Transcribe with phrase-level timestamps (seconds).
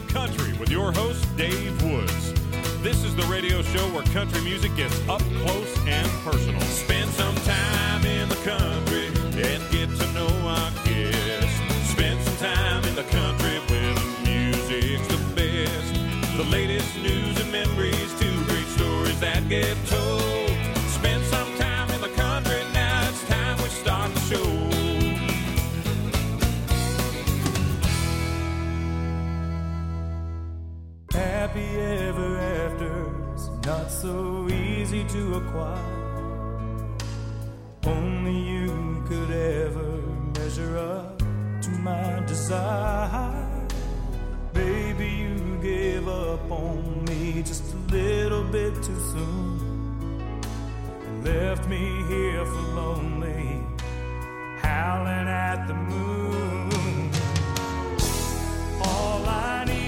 [0.00, 2.32] The Country with your host, Dave Woods.
[2.82, 6.60] This is the radio show where country music gets up close and personal.
[6.60, 9.06] Spend some time in the country
[9.42, 11.90] and get to know our guests.
[11.90, 16.36] Spend some time in the country where the music's the best.
[16.36, 20.17] The latest news and memories, two great stories that get told.
[34.00, 36.94] So easy to acquire.
[37.84, 39.90] Only you could ever
[40.38, 41.18] measure up
[41.62, 43.66] to my desire.
[44.52, 50.40] Baby, you gave up on me just a little bit too soon.
[51.06, 53.66] And left me here for lonely,
[54.58, 57.10] howling at the moon.
[58.80, 59.87] All I need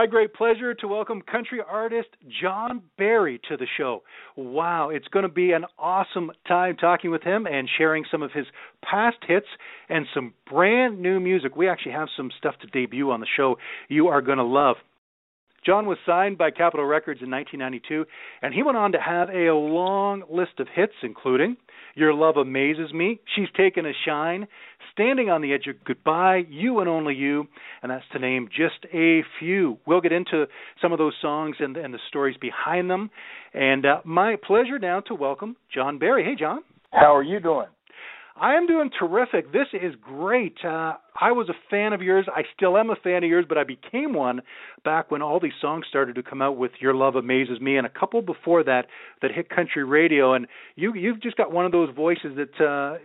[0.00, 2.08] My great pleasure to welcome country artist
[2.40, 4.02] John Berry to the show.
[4.34, 8.32] Wow, it's going to be an awesome time talking with him and sharing some of
[8.32, 8.46] his
[8.82, 9.44] past hits
[9.90, 11.54] and some brand new music.
[11.54, 13.56] We actually have some stuff to debut on the show
[13.90, 14.76] you are going to love.
[15.66, 18.06] John was signed by Capitol Records in 1992,
[18.40, 21.58] and he went on to have a long list of hits, including
[21.94, 24.48] Your Love Amazes Me, She's Taken a Shine,
[24.92, 27.46] Standing on the Edge of Goodbye, You and Only You,
[27.82, 29.78] and that's to name just a few.
[29.86, 30.46] We'll get into
[30.82, 33.10] some of those songs and, and the stories behind them.
[33.54, 36.24] And uh, my pleasure now to welcome John Berry.
[36.24, 36.60] Hey, John.
[36.92, 37.66] How are you doing?
[38.36, 39.52] I am doing terrific.
[39.52, 40.56] This is great.
[40.64, 42.26] Uh, I was a fan of yours.
[42.34, 44.40] I still am a fan of yours, but I became one
[44.84, 47.86] back when all these songs started to come out with "Your Love Amazes Me" and
[47.86, 48.86] a couple before that
[49.20, 50.34] that hit country radio.
[50.34, 50.46] And
[50.76, 52.96] you, you've just got one of those voices that uh,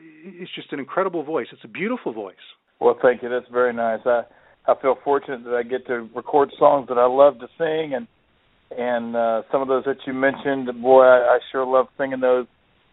[0.41, 1.47] is just an incredible voice.
[1.52, 2.36] It's a beautiful voice.
[2.80, 3.30] Well, thank you.
[3.30, 4.02] That's very nice.
[4.06, 4.24] I
[4.68, 8.07] I feel fortunate that I get to record songs that I love to sing, and
[8.78, 12.47] and uh, some of those that you mentioned, boy, I, I sure love singing those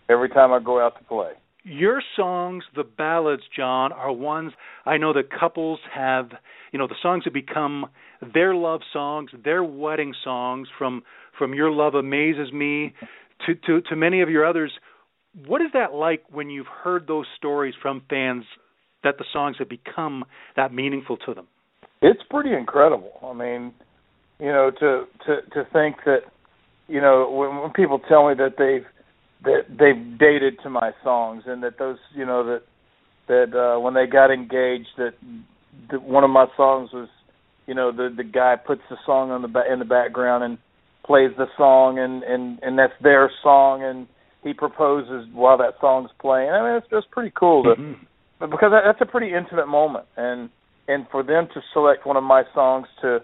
[0.09, 1.33] every time I go out to play.
[1.65, 4.53] Your songs, the ballads, John, are ones
[4.85, 6.31] I know that couples have.
[6.73, 7.87] You know, the songs have become
[8.35, 10.69] their love songs, their wedding songs.
[10.79, 11.03] From
[11.39, 12.95] from Your Love Amazes Me
[13.47, 14.73] to to to many of your others.
[15.47, 18.45] What is that like when you've heard those stories from fans
[19.03, 20.25] that the songs have become
[20.57, 21.47] that meaningful to them?
[22.03, 23.13] It's pretty incredible.
[23.23, 23.73] I mean,
[24.41, 26.23] you know, to to to think that,
[26.89, 28.87] you know, when, when people tell me that they've
[29.45, 32.63] that they've dated to my songs and that those, you know, that
[33.29, 35.15] that uh when they got engaged that,
[35.91, 37.09] that one of my songs was,
[37.67, 40.59] you know, the the guy puts the song on the ba- in the background and
[41.05, 44.07] plays the song and and and that's their song and
[44.43, 46.51] he proposes while that song's playing.
[46.51, 48.51] I mean, it's just pretty cool to Mm-hmm.
[48.51, 50.51] because that, that's a pretty intimate moment and
[50.89, 53.21] and for them to select one of my songs to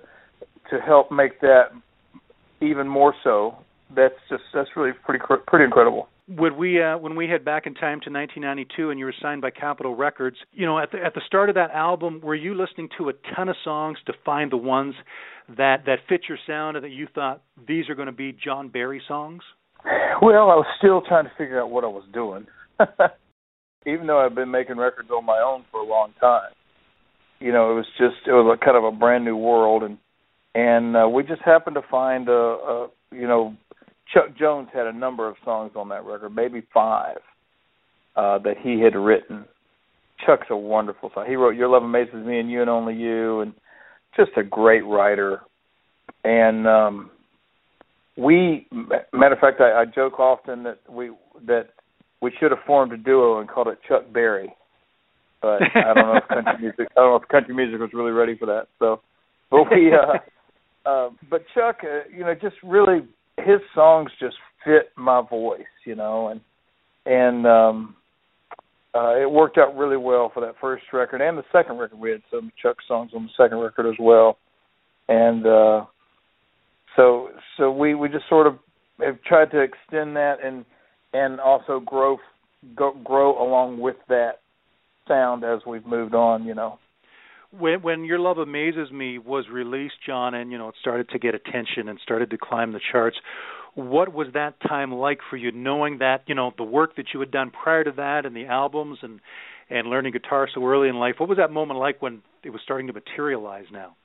[0.71, 1.71] to help make that
[2.61, 3.57] even more so
[3.95, 7.75] that's just that's really pretty pretty incredible Would we uh, when we head back in
[7.75, 11.15] time to 1992 and you were signed by Capitol Records, you know, at the at
[11.15, 14.53] the start of that album, were you listening to a ton of songs to find
[14.53, 14.95] the ones
[15.57, 18.69] that that fit your sound and that you thought these are going to be John
[18.69, 19.43] Berry songs?
[20.21, 22.47] well i was still trying to figure out what i was doing
[23.87, 26.51] even though i've been making records on my own for a long time
[27.41, 29.99] you know it was just it was a kind of a brand new world and
[30.55, 33.55] and uh, we just happened to find a, a you know
[34.13, 37.19] Chuck Jones had a number of songs on that record, maybe five,
[38.17, 39.45] uh, that he had written.
[40.25, 41.27] Chuck's a wonderful song.
[41.29, 43.53] He wrote "Your Love Amazes Me" and "You and Only You," and
[44.17, 45.43] just a great writer.
[46.25, 47.11] And um,
[48.17, 48.67] we
[49.13, 51.13] matter of fact I, I joke often that we
[51.47, 51.69] that
[52.21, 54.53] we should have formed a duo and called it Chuck Berry.
[55.41, 58.11] But I don't know if country music I don't know if country music was really
[58.11, 58.67] ready for that.
[58.81, 59.01] So
[59.51, 60.19] but we uh
[60.89, 63.07] uh but Chuck uh, you know just really
[63.45, 66.41] his songs just fit my voice, you know, and
[67.07, 67.97] and um
[68.95, 71.99] uh it worked out really well for that first record and the second record.
[71.99, 74.39] We had some Chuck songs on the second record as well.
[75.09, 75.85] And uh
[76.97, 78.59] so so we we just sort of
[79.01, 80.65] have tried to extend that and
[81.13, 82.19] and also grow
[82.77, 84.41] go, grow along with that
[85.07, 86.79] sound as we've moved on, you know.
[87.51, 91.19] When when Your Love Amazes Me was released, John, and you know it started to
[91.19, 93.17] get attention and started to climb the charts,
[93.75, 97.21] what was that time like for you, knowing that you know the work that you
[97.21, 99.21] had done prior to that and the albums and
[99.71, 101.15] and learning guitar so early in life?
[101.19, 103.67] What was that moment like when it was starting to materialize?
[103.73, 103.97] Now,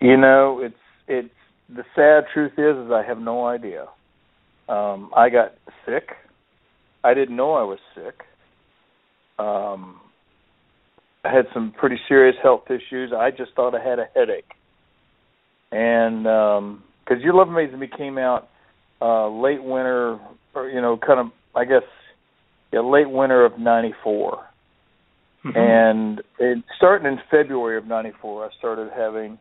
[0.00, 0.74] you know, it's
[1.08, 1.34] it's
[1.68, 3.86] the sad truth is is I have no idea.
[4.68, 5.54] Um, I got
[5.86, 6.10] sick.
[7.02, 8.20] I didn't know I was sick.
[9.38, 10.00] Um,
[11.24, 13.12] I had some pretty serious health issues.
[13.16, 14.50] I just thought I had a headache.
[15.72, 18.48] And um because You Love Amazing Me came out
[19.00, 20.18] uh late winter
[20.54, 21.82] or you know, kind of I guess
[22.72, 24.44] yeah, late winter of ninety four.
[25.44, 25.56] Mm-hmm.
[25.56, 29.38] And it starting in February of ninety four I started having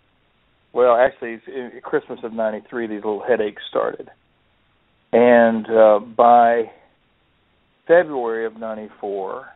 [0.71, 4.09] well, actually, in Christmas of '93, these little headaches started,
[5.11, 6.71] and uh, by
[7.87, 9.47] February of '94,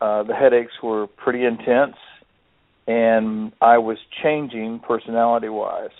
[0.00, 1.96] uh, the headaches were pretty intense,
[2.86, 5.90] and I was changing personality-wise,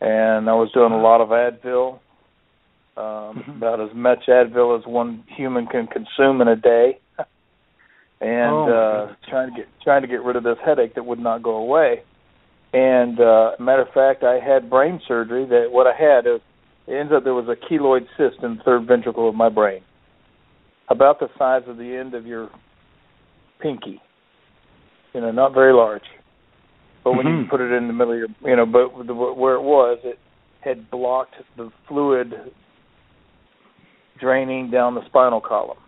[0.00, 2.00] and I was doing a lot of Advil,
[2.96, 3.50] um, mm-hmm.
[3.52, 6.98] about as much Advil as one human can consume in a day,
[8.20, 11.18] and oh, uh, trying to get trying to get rid of this headache that would
[11.18, 12.02] not go away
[12.72, 15.44] and uh, matter of fact, I had brain surgery.
[15.46, 16.40] That what I had is
[16.86, 19.82] it ends up there was a colloid cyst in the third ventricle of my brain,
[20.88, 22.48] about the size of the end of your
[23.60, 24.00] pinky.
[25.14, 26.02] You know, not very large.
[27.02, 27.44] But when mm-hmm.
[27.44, 29.98] you put it in the middle of your, you know, but the, where it was,
[30.04, 30.18] it
[30.60, 32.34] had blocked the fluid
[34.20, 35.78] draining down the spinal column,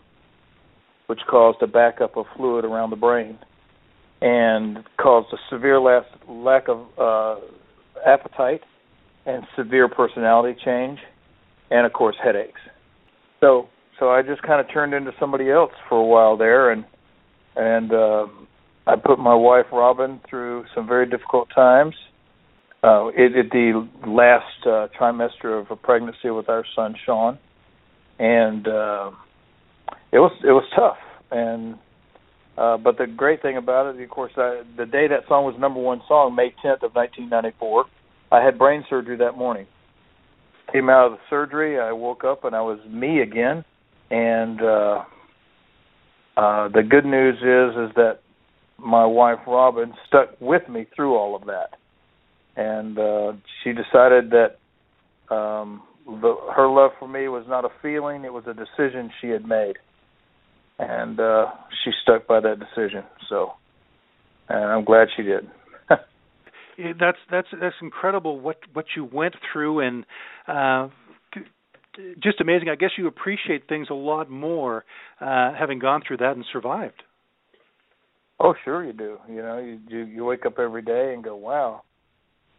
[1.07, 3.39] which caused a backup of fluid around the brain
[4.23, 7.37] and caused a severe lack, lack of uh,
[8.07, 8.63] appetite
[9.27, 10.99] and severe personality change,
[11.71, 12.61] and of course headaches.
[13.41, 16.85] So so I just kind of turned into somebody else for a while there, and
[17.57, 18.27] and uh,
[18.87, 21.95] I put my wife Robin through some very difficult times.
[22.83, 27.39] Uh, it, it the last uh, trimester of a pregnancy with our son Sean,
[28.19, 29.11] and uh,
[30.11, 30.99] it was it was tough,
[31.31, 31.79] and
[32.57, 35.55] uh, but the great thing about it, of course, I, the day that song was
[35.59, 37.87] number one song, May 10th of 1994,
[38.31, 39.67] I had brain surgery that morning.
[40.73, 43.65] Came out of the surgery, I woke up and I was me again.
[44.11, 45.05] And uh,
[46.37, 48.19] uh, the good news is, is that
[48.79, 51.77] my wife Robin stuck with me through all of that,
[52.57, 53.33] and uh,
[53.63, 54.59] she decided that
[55.35, 59.29] um, the, her love for me was not a feeling; it was a decision she
[59.29, 59.77] had made
[60.83, 61.47] and uh,
[61.85, 63.05] she stuck by that decision.
[63.29, 63.53] So,
[64.49, 65.49] and I'm glad she did.
[66.99, 70.05] that's that's that's incredible what what you went through and
[70.49, 70.89] uh
[72.23, 72.69] just amazing.
[72.69, 74.85] I guess you appreciate things a lot more
[75.21, 77.03] uh having gone through that and survived.
[78.41, 79.19] Oh, sure you do.
[79.29, 81.83] You know, you you, you wake up every day and go, "Wow."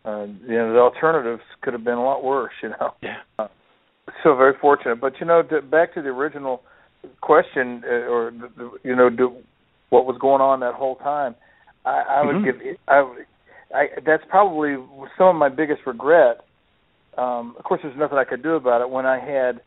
[0.06, 2.92] Uh, you know, the alternatives could have been a lot worse, you know.
[3.02, 3.18] Yeah.
[3.40, 3.48] Uh,
[4.22, 5.00] so very fortunate.
[5.00, 6.62] But you know, to, back to the original
[7.22, 9.38] question uh, or the, the, you know do,
[9.90, 11.36] what was going on that whole time,
[11.86, 12.46] I, I would mm-hmm.
[12.46, 13.14] give I,
[13.74, 14.76] I that's probably
[15.18, 16.42] some of my biggest regret.
[17.18, 18.90] Um, of course, there's nothing I could do about it.
[18.90, 19.62] When I had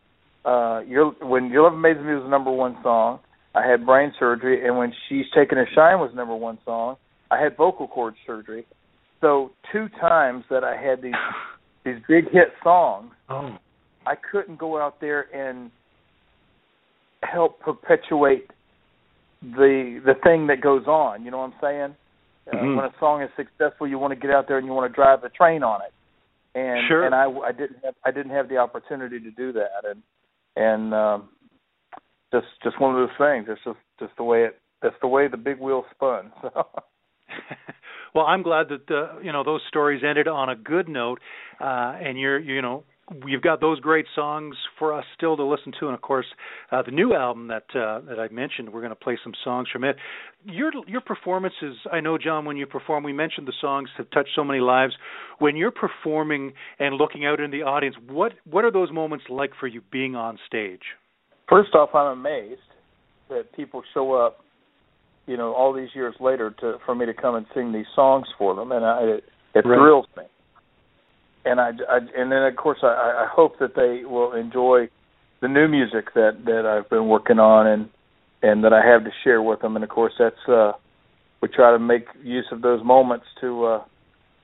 [0.44, 3.20] uh, your when Your Love Amazes Me was the number one song,
[3.54, 6.96] I had brain surgery, and when She's Taken a Shine was number one song,
[7.30, 8.66] I had vocal cord surgery.
[9.20, 11.14] So two times that I had these
[11.84, 13.56] these big hit songs, oh.
[14.06, 15.70] I couldn't go out there and
[17.22, 18.50] help perpetuate
[19.42, 21.24] the the thing that goes on.
[21.24, 21.96] You know what I'm saying?
[22.52, 22.72] Uh, mm-hmm.
[22.72, 24.90] Uh, when a song is successful, you want to get out there and you want
[24.90, 25.92] to drive the train on it.
[26.56, 27.04] And sure.
[27.04, 29.84] and I I didn't have I didn't have the opportunity to do that.
[29.84, 30.02] And
[30.56, 31.28] and um,
[32.32, 33.46] just just one of those things.
[33.48, 36.32] It's just just the way it that's the way the big wheel spun.
[36.40, 36.50] So.
[38.14, 41.20] well, I'm glad that uh, you know those stories ended on a good note,
[41.60, 42.84] uh, and you're you know
[43.26, 46.26] you've got those great songs for us still to listen to, and of course,
[46.72, 48.72] uh, the new album that uh, that I mentioned.
[48.72, 49.96] We're going to play some songs from it.
[50.44, 52.44] Your your performances, I know, John.
[52.44, 54.94] When you perform, we mentioned the songs have touched so many lives.
[55.38, 59.50] When you're performing and looking out in the audience, what what are those moments like
[59.58, 60.82] for you being on stage?
[61.48, 62.60] First off, I'm amazed
[63.28, 64.38] that people show up,
[65.26, 68.26] you know, all these years later to for me to come and sing these songs
[68.36, 69.78] for them, and I, it, it right.
[69.78, 70.24] thrills me
[71.46, 74.88] and I, I and then of course I, I hope that they will enjoy
[75.40, 77.88] the new music that that I've been working on and
[78.42, 79.76] and that I have to share with them.
[79.76, 80.72] And of course that's uh,
[81.40, 83.84] we try to make use of those moments to uh,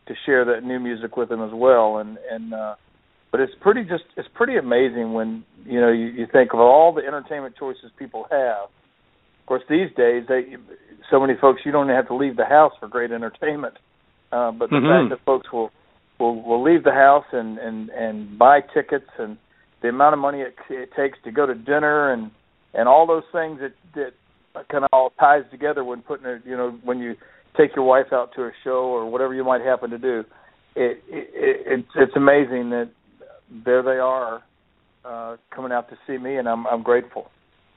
[0.06, 1.98] to share that new music with them as well.
[1.98, 2.74] And and uh,
[3.30, 6.92] but it's pretty just it's pretty amazing when you know you, you think of all
[6.92, 8.68] the entertainment choices people have.
[9.40, 10.56] Of course, these days they
[11.10, 13.74] so many folks you don't have to leave the house for great entertainment.
[14.30, 15.10] Uh, but the mm-hmm.
[15.10, 15.70] fact that folks will
[16.22, 19.36] will will leave the house and and and buy tickets and
[19.82, 22.30] the amount of money it, it takes to go to dinner and
[22.74, 24.12] and all those things that that
[24.68, 27.16] kind of all ties together when putting it you know when you
[27.56, 30.20] take your wife out to a show or whatever you might happen to do.
[30.74, 32.90] It, it, it it's it's amazing that
[33.64, 34.42] there they are
[35.04, 37.30] uh coming out to see me and I'm I'm grateful.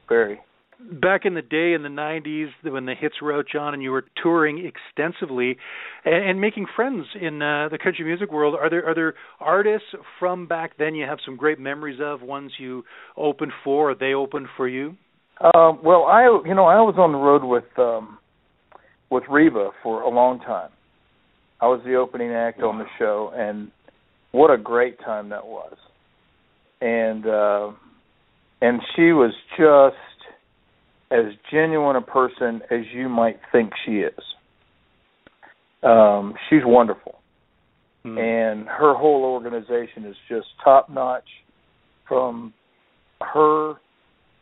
[0.08, 0.40] Very
[0.80, 3.92] back in the day in the 90s when the hits were out john and you
[3.92, 5.58] were touring extensively
[6.04, 9.88] and, and making friends in uh, the country music world are there are there artists
[10.20, 12.84] from back then you have some great memories of ones you
[13.16, 14.96] opened for or they opened for you
[15.42, 18.18] uh, well i you know i was on the road with um
[19.10, 20.70] with reba for a long time
[21.62, 22.70] i was the opening act wow.
[22.70, 23.72] on the show and
[24.32, 25.76] what a great time that was
[26.82, 27.72] and uh
[28.62, 29.96] and she was just
[31.12, 34.20] as genuine a person as you might think she is.
[35.84, 37.20] Um, she's wonderful,
[38.04, 38.18] mm.
[38.20, 41.28] and her whole organization is just top notch,
[42.08, 42.54] from
[43.22, 43.76] her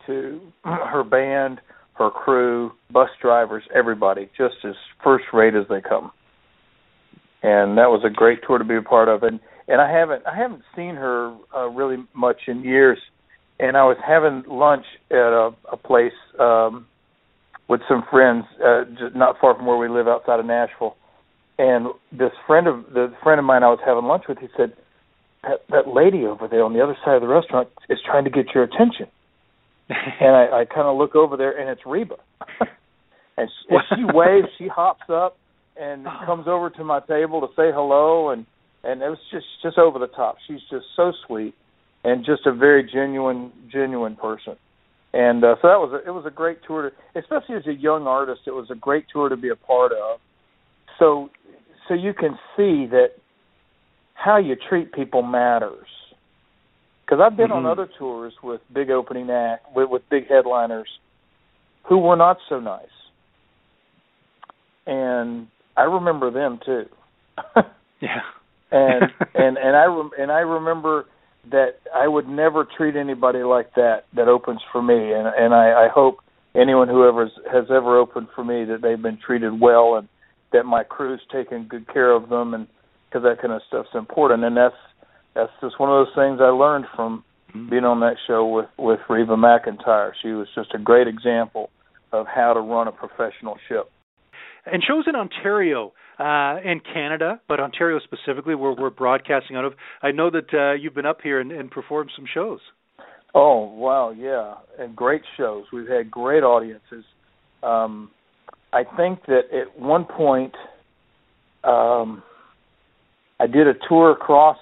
[0.07, 1.59] to her band,
[1.95, 6.11] her crew, bus drivers, everybody, just as first rate as they come.
[7.41, 10.23] And that was a great tour to be a part of, and and I haven't
[10.25, 12.99] I haven't seen her uh, really much in years
[13.63, 16.85] and I was having lunch at a, a place um,
[17.69, 20.97] with some friends, uh, just not far from where we live, outside of Nashville.
[21.57, 24.73] And this friend of the friend of mine I was having lunch with, he said,
[25.43, 28.29] "That that lady over there on the other side of the restaurant is trying to
[28.29, 29.07] get your attention."
[29.89, 32.15] and I, I kind of look over there, and it's Reba.
[33.37, 35.37] and, she, and she waves, she hops up,
[35.77, 38.45] and comes over to my table to say hello, and
[38.83, 40.35] and it was just just over the top.
[40.47, 41.55] She's just so sweet
[42.03, 44.55] and just a very genuine genuine person.
[45.13, 47.73] And uh, so that was a, it was a great tour to, especially as a
[47.73, 48.41] young artist.
[48.47, 50.19] It was a great tour to be a part of.
[50.99, 51.29] So
[51.87, 53.09] so you can see that
[54.13, 55.87] how you treat people matters.
[57.05, 57.65] Because I've been mm-hmm.
[57.65, 60.87] on other tours with big opening act with, with big headliners
[61.87, 62.85] who were not so nice,
[64.87, 66.85] and I remember them too.
[68.01, 68.21] yeah.
[68.71, 69.03] and
[69.35, 71.05] and and I rem- and I remember
[71.51, 75.85] that I would never treat anybody like that that opens for me, and and I,
[75.85, 76.19] I hope
[76.55, 80.07] anyone who ever has ever opened for me that they've been treated well and
[80.51, 82.67] that my crew's taken good care of them, and
[83.09, 84.75] because that kind of stuff's important, and that's
[85.35, 87.69] that's just one of those things I learned from mm-hmm.
[87.69, 90.11] being on that show with with Reba McEntire.
[90.21, 91.69] She was just a great example
[92.11, 93.89] of how to run a professional ship.
[94.65, 99.73] And shows in Ontario uh, and Canada, but Ontario specifically, where we're broadcasting out of.
[100.01, 102.59] I know that uh, you've been up here and, and performed some shows.
[103.35, 105.65] Oh wow, yeah, and great shows.
[105.73, 107.03] We've had great audiences.
[107.63, 108.11] Um,
[108.71, 110.53] I think that at one point,
[111.63, 112.23] um,
[113.39, 114.57] I did a tour across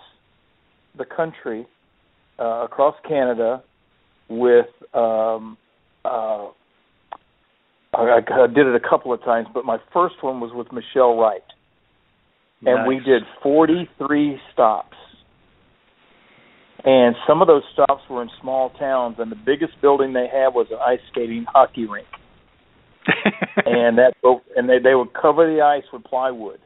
[0.98, 1.68] the country,
[2.40, 3.62] uh, across Canada,
[4.30, 5.58] with um,
[6.06, 6.48] uh,
[7.94, 11.18] I, I did it a couple of times, but my first one was with Michelle
[11.18, 11.44] Wright,
[12.66, 12.88] and nice.
[12.88, 14.96] we did 43 stops.
[16.84, 20.50] And some of those stops were in small towns, and the biggest building they had
[20.50, 22.08] was an ice skating hockey rink.
[23.66, 24.14] and that
[24.56, 26.60] and they they would cover the ice with plywood.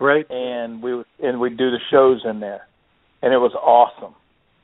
[0.00, 0.24] Right.
[0.30, 2.66] And we would and we'd do the shows in there,
[3.22, 4.14] and it was awesome.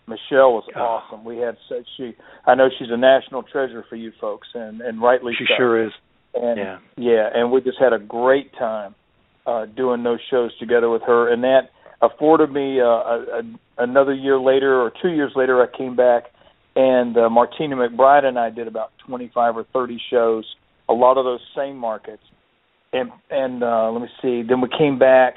[0.06, 1.24] Michelle was awesome.
[1.24, 2.14] We had such she.
[2.46, 5.54] I know she's a national treasure for you folks, and and rightly she so.
[5.56, 5.92] sure is.
[6.34, 8.94] And yeah, yeah, and we just had a great time
[9.46, 13.42] uh doing those shows together with her, and that afforded me uh, a, a,
[13.78, 15.62] another year later or two years later.
[15.62, 16.24] I came back,
[16.74, 20.44] and uh, Martina McBride and I did about twenty five or thirty shows.
[20.88, 22.24] A lot of those same markets,
[22.92, 24.42] and and uh, let me see.
[24.46, 25.34] Then we came back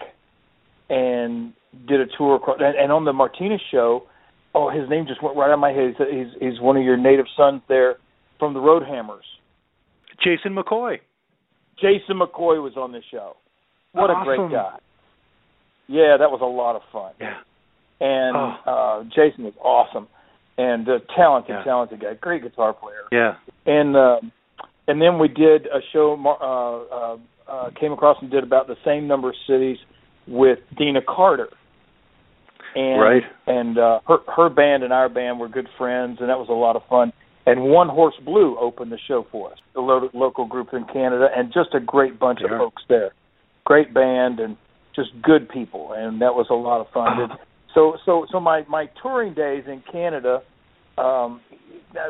[0.90, 1.54] and
[1.88, 4.04] did a tour across, and, and on the Martina show,
[4.56, 5.94] oh, his name just went right out of my head.
[5.98, 7.98] He's, he's he's one of your native sons there
[8.40, 9.26] from the Road Hammers.
[10.24, 10.98] Jason McCoy.
[11.78, 13.36] Jason McCoy was on the show.
[13.92, 14.22] What awesome.
[14.22, 14.78] a great guy.
[15.88, 17.14] Yeah, that was a lot of fun.
[17.20, 17.38] Yeah.
[18.00, 18.56] And Oh.
[18.66, 20.08] uh Jason was awesome
[20.58, 21.64] and uh, talented, Yeah.
[21.64, 23.04] talented guy, great guitar player.
[23.12, 23.36] Yeah.
[23.66, 24.20] And uh,
[24.88, 26.16] and then we did a show.
[26.26, 29.78] Uh, uh, uh, came across and did about the same number of cities
[30.28, 31.50] with Deana Carter.
[32.75, 33.24] And, Right.
[33.48, 36.53] And uh, her her band and our band were good friends, and that was a
[36.53, 37.13] lot of fun.
[37.48, 41.27] And One Horse Blue opened the show for us, the lo- local group in Canada,
[41.36, 42.53] and just a great bunch Sure.
[42.53, 43.12] of folks there.
[43.65, 44.58] Great band and
[44.96, 47.38] just good people, and that was a lot of fun.
[47.74, 50.41] So so so my my touring days in Canada,
[50.98, 51.41] um,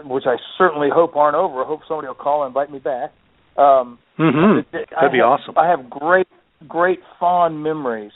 [0.06, 1.64] which I certainly hope aren't over.
[1.64, 3.12] I hope somebody will call and invite me back.
[3.58, 5.58] Um, hmm it- That'd I be have- awesome.
[5.58, 6.28] I have great
[6.68, 8.12] great fond memories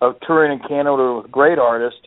[0.00, 2.00] of touring in Canada with great artists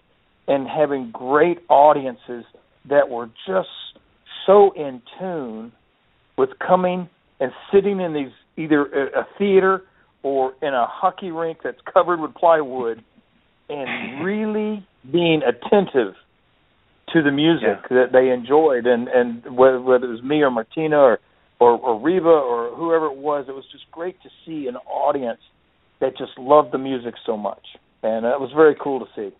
[0.47, 2.45] and having great audiences
[2.89, 3.69] that were just
[4.45, 5.71] so in tune
[6.37, 9.83] with coming and sitting in these either a, theater
[10.23, 13.03] or in a hockey rink that's covered with plywood
[13.69, 16.13] and really being attentive
[17.13, 18.85] to the music that they enjoyed.
[18.85, 21.19] And and whether, whether it was me or Martina or,
[21.59, 25.39] or or Reba or whoever it was it was just great to see an audience
[25.99, 27.65] that just loved the music so much
[28.03, 29.35] and it was very cool to see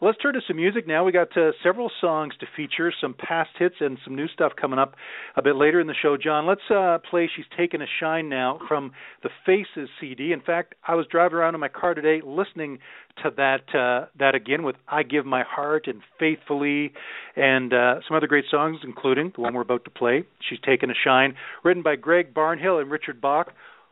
[0.00, 1.02] Let's turn to some music now.
[1.02, 4.78] We got uh, several songs to feature, some past hits, and some new stuff coming
[4.78, 4.94] up
[5.34, 6.16] a bit later in the show.
[6.16, 8.92] John, let's uh, play "She's Taken a Shine" now from
[9.24, 10.30] the Faces CD.
[10.30, 12.78] In fact, I was driving around in my car today listening
[13.24, 16.92] to that uh, that again with "I Give My Heart" and "Faithfully,"
[17.34, 20.90] and uh, some other great songs, including the one we're about to play, "She's Taken
[20.92, 23.48] a Shine," written by Greg Barnhill and Richard Bach.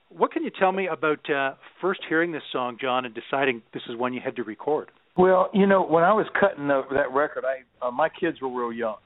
[0.08, 3.82] What can you tell me about uh, first hearing this song, John, and deciding this
[3.88, 4.90] is one you had to record?
[5.16, 8.48] Well, you know, when I was cutting the, that record, I uh, my kids were
[8.48, 8.96] real young,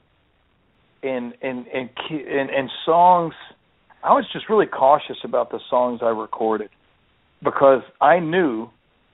[1.03, 3.33] and and and and and songs.
[4.03, 6.69] I was just really cautious about the songs I recorded
[7.43, 8.69] because I knew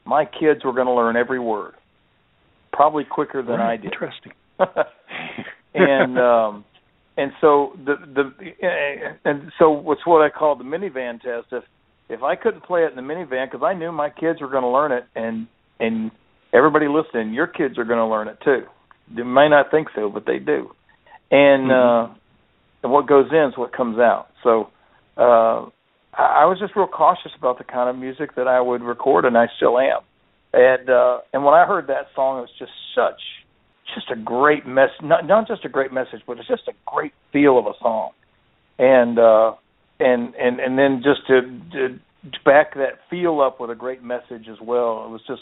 [0.05, 1.73] my kids were going to learn every word,
[2.71, 3.93] probably quicker than I did.
[3.93, 4.31] Interesting.
[5.73, 6.65] and um
[7.17, 8.31] and so the the
[9.25, 11.47] and so what's what I call the minivan test.
[11.51, 11.63] If
[12.09, 14.63] if I couldn't play it in the minivan because I knew my kids were going
[14.63, 15.47] to learn it, and
[15.79, 16.11] and
[16.53, 18.63] everybody listening, your kids are going to learn it too.
[19.15, 20.71] They may not think so, but they do.
[21.31, 22.05] And Mhm.
[22.09, 22.13] uh
[22.83, 24.27] and what goes in is what comes out.
[24.43, 24.69] So
[25.17, 25.65] uh
[26.13, 29.25] I I was just real cautious about the kind of music that I would record,
[29.25, 30.01] and I still am.
[30.53, 33.21] And uh and when I heard that song, it was just such
[33.95, 37.13] just a great mess not not just a great message but it's just a great
[37.31, 38.11] feel of a song
[38.77, 39.53] and uh
[39.99, 41.99] and and and then just to, to
[42.43, 45.41] back that feel up with a great message as well it was just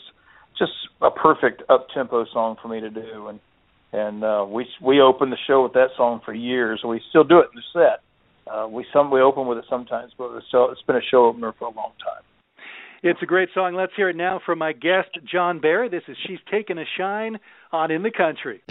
[0.58, 3.40] just a perfect up tempo song for me to do and
[3.92, 7.40] and uh we we opened the show with that song for years we still do
[7.40, 10.70] it in the set uh we some we open with it sometimes but it's still
[10.72, 12.24] it's been a show opener for a long time
[13.04, 13.76] It's a great song.
[13.76, 15.90] Let's hear it now from my guest, John Berry.
[15.90, 17.38] This is She's Taken a Shine
[17.72, 18.64] on In the Country.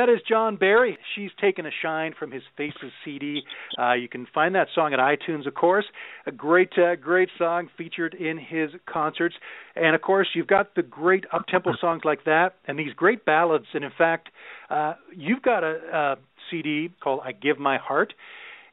[0.00, 0.96] That is John Berry.
[1.14, 3.42] She's taken a shine from his Faces CD.
[3.78, 5.84] Uh, you can find that song at iTunes, of course.
[6.24, 9.34] A great, uh, great song featured in his concerts.
[9.76, 13.66] And of course, you've got the great up-tempo songs like that, and these great ballads.
[13.74, 14.30] And in fact,
[14.70, 16.16] uh, you've got a, a
[16.50, 18.14] CD called "I Give My Heart."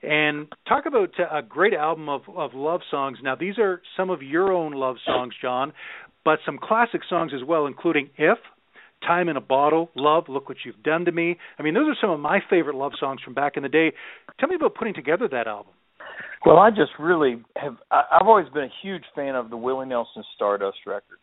[0.01, 3.17] And talk about uh, a great album of, of love songs.
[3.21, 5.73] Now, these are some of your own love songs, John,
[6.23, 8.37] but some classic songs as well, including "If."
[9.01, 11.37] Time in a Bottle, Love, Look What You've Done to Me.
[11.57, 13.93] I mean, those are some of my favorite love songs from back in the day.
[14.39, 15.73] Tell me about putting together that album.
[16.45, 17.77] Well, I just really have.
[17.91, 21.17] I've always been a huge fan of the Willie Nelson Stardust record,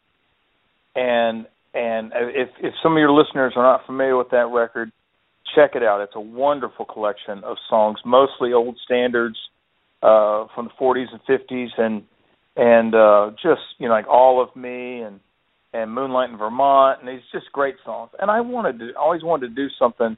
[0.95, 4.91] and and if if some of your listeners are not familiar with that record,
[5.55, 6.01] check it out.
[6.01, 9.37] It's a wonderful collection of songs, mostly old standards
[10.03, 12.03] uh, from the 40s and 50s, and
[12.57, 15.21] and uh, just you know like All of Me and
[15.75, 18.11] and Moonlight in Vermont, and these just great songs.
[18.19, 20.17] And I wanted to, always wanted to do something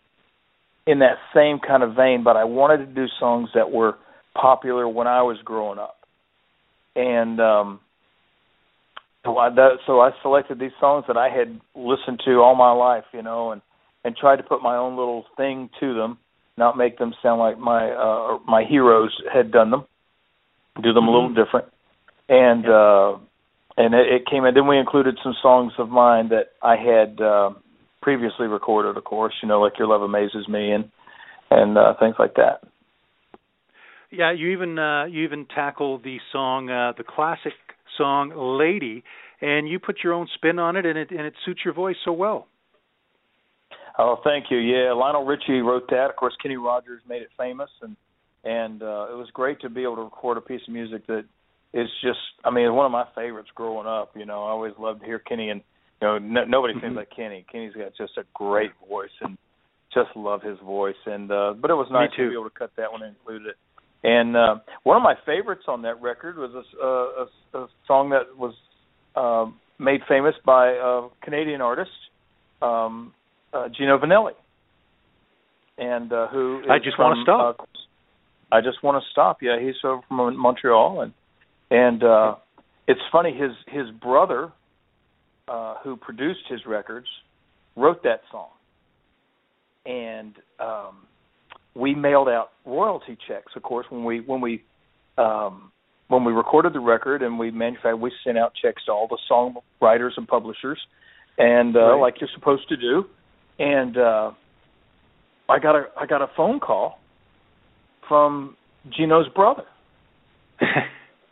[0.87, 3.95] in that same kind of vein, but I wanted to do songs that were
[4.41, 5.97] popular when I was growing up.
[6.95, 7.81] And um
[9.25, 12.71] so I that, so I selected these songs that I had listened to all my
[12.71, 13.63] life, you know, and
[14.05, 16.19] and tried to put my own little thing to them,
[16.57, 19.85] not make them sound like my uh my heroes had done them.
[20.77, 21.09] Do them mm-hmm.
[21.09, 21.67] a little different.
[22.29, 23.19] And uh
[23.77, 27.21] and it, it came in then we included some songs of mine that I had
[27.21, 27.51] uh
[28.03, 30.91] previously recorded, of course, you know, like Your Love Amazes Me and
[31.51, 32.61] and uh things like that.
[34.11, 37.53] Yeah, you even uh, you even tackle the song, uh, the classic
[37.99, 39.03] song "Lady,"
[39.41, 41.97] and you put your own spin on it, and it and it suits your voice
[42.05, 42.47] so well.
[43.99, 44.59] Oh, thank you.
[44.59, 46.11] Yeah, Lionel Richie wrote that.
[46.11, 47.97] Of course, Kenny Rogers made it famous, and
[48.45, 51.25] and uh, it was great to be able to record a piece of music that
[51.77, 52.19] is just.
[52.45, 54.13] I mean, one of my favorites growing up.
[54.17, 55.61] You know, I always loved to hear Kenny, and
[56.01, 56.87] you know, no, nobody mm-hmm.
[56.87, 57.45] seems like Kenny.
[57.51, 59.37] Kenny's got just a great voice, and
[59.93, 60.97] just love his voice.
[61.07, 63.47] And uh, but it was nice to be able to cut that one and include
[63.47, 63.57] it.
[64.05, 68.37] And uh, one of my favorites on that record was a, a, a song that
[68.39, 68.55] was
[69.17, 69.51] uh,
[69.83, 71.91] made famous by a Canadian artist,
[72.63, 73.13] um,
[73.53, 74.33] uh, Gino Vannelli,
[75.79, 77.61] and uh, who I just want to stop.
[77.61, 77.65] Uh,
[78.53, 79.39] I just want to stop.
[79.43, 80.03] Yeah, he's from
[80.39, 81.13] Montreal, and
[81.71, 82.35] and uh,
[82.87, 83.33] it's funny.
[83.33, 84.53] His his brother,
[85.49, 87.07] uh, who produced his records,
[87.77, 88.49] wrote that song,
[89.85, 91.07] and um,
[91.75, 93.53] we mailed out royalty checks.
[93.57, 94.63] Of course, when we when we
[95.19, 95.71] um,
[96.09, 99.19] when we recorded the record and we manufactured, we sent out checks to all the
[99.31, 100.79] songwriters and publishers,
[101.39, 102.01] and uh, right.
[102.01, 103.05] like you're supposed to do.
[103.59, 104.33] And uh,
[105.49, 106.99] I got a I got a phone call
[108.09, 108.57] from
[108.97, 109.65] Gino's brother,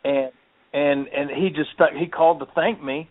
[0.05, 0.31] and
[0.73, 3.09] and and he just he called to thank me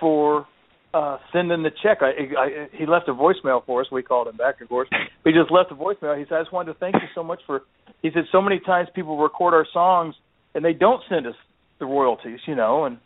[0.00, 0.46] for
[0.94, 1.98] uh sending the check.
[2.00, 3.88] I, I he left a voicemail for us.
[3.92, 4.88] We called him back, of course.
[5.24, 6.18] He just left a voicemail.
[6.18, 7.62] He said, "I just wanted to thank you so much for."
[8.02, 10.14] He said, "So many times people record our songs
[10.54, 11.34] and they don't send us
[11.78, 12.98] the royalties, you know, and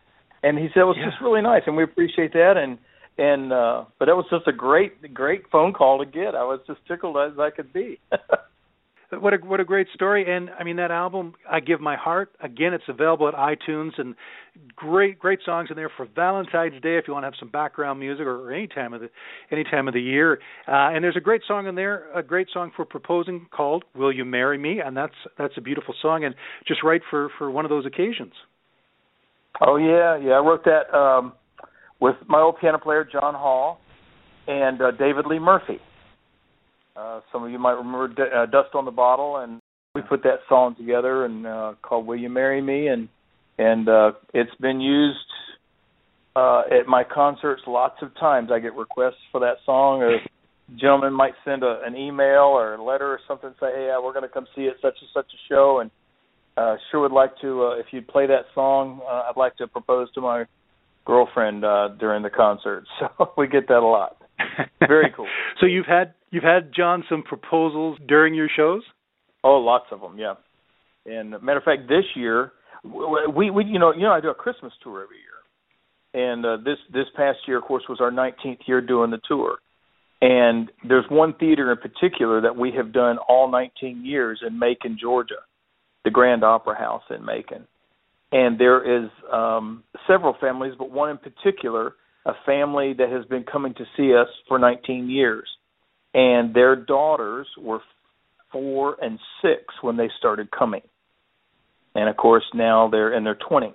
[0.42, 1.08] And he said it was Yeah.
[1.10, 2.56] just really nice, and we appreciate that.
[2.56, 2.78] And
[3.16, 6.34] and uh but it was just a great great phone call to get.
[6.34, 7.98] I was just tickled as I could be.
[9.10, 10.24] What a what a great story!
[10.34, 12.30] And I mean that album, I give my heart.
[12.40, 14.14] Again, it's available at iTunes, and
[14.74, 18.00] great great songs in there for Valentine's Day if you want to have some background
[18.00, 19.10] music or, or any time of the
[19.50, 20.40] any time of the year.
[20.66, 24.12] Uh, and there's a great song in there, a great song for proposing called "Will
[24.12, 26.34] You Marry Me?" And that's that's a beautiful song and
[26.66, 28.32] just right for for one of those occasions.
[29.60, 30.32] Oh yeah, yeah.
[30.32, 31.34] I wrote that um
[32.00, 33.80] with my old piano player John Hall
[34.46, 35.78] and uh, David Lee Murphy.
[36.96, 39.60] Uh, some of you might remember D- uh, Dust on the Bottle, and
[39.94, 43.08] we put that song together and uh, called "Will You Marry Me?" and
[43.58, 45.18] and uh, it's been used
[46.36, 48.50] uh, at my concerts lots of times.
[48.52, 50.18] I get requests for that song, or
[50.76, 54.12] gentlemen might send a, an email or a letter or something, say, "Hey, uh, we're
[54.12, 55.90] going to come see at such and such a show," and
[56.56, 57.64] uh, sure would like to.
[57.64, 60.44] Uh, if you'd play that song, uh, I'd like to propose to my
[61.04, 62.84] girlfriend uh, during the concert.
[63.18, 64.16] So we get that a lot.
[64.80, 65.26] Very cool.
[65.60, 68.82] so you've had you've had John some proposals during your shows.
[69.42, 70.34] Oh, lots of them, yeah.
[71.06, 72.52] And matter of fact, this year
[72.84, 76.56] we we you know you know I do a Christmas tour every year, and uh,
[76.58, 79.58] this this past year, of course, was our 19th year doing the tour.
[80.20, 84.96] And there's one theater in particular that we have done all 19 years in Macon,
[84.98, 85.42] Georgia,
[86.04, 87.66] the Grand Opera House in Macon.
[88.32, 91.94] And there is um, several families, but one in particular,
[92.26, 95.48] a family that has been coming to see us for 19 years,
[96.14, 97.80] and their daughters were
[98.52, 100.82] four and six when they started coming,
[101.94, 103.72] and of course now they're in their 20s.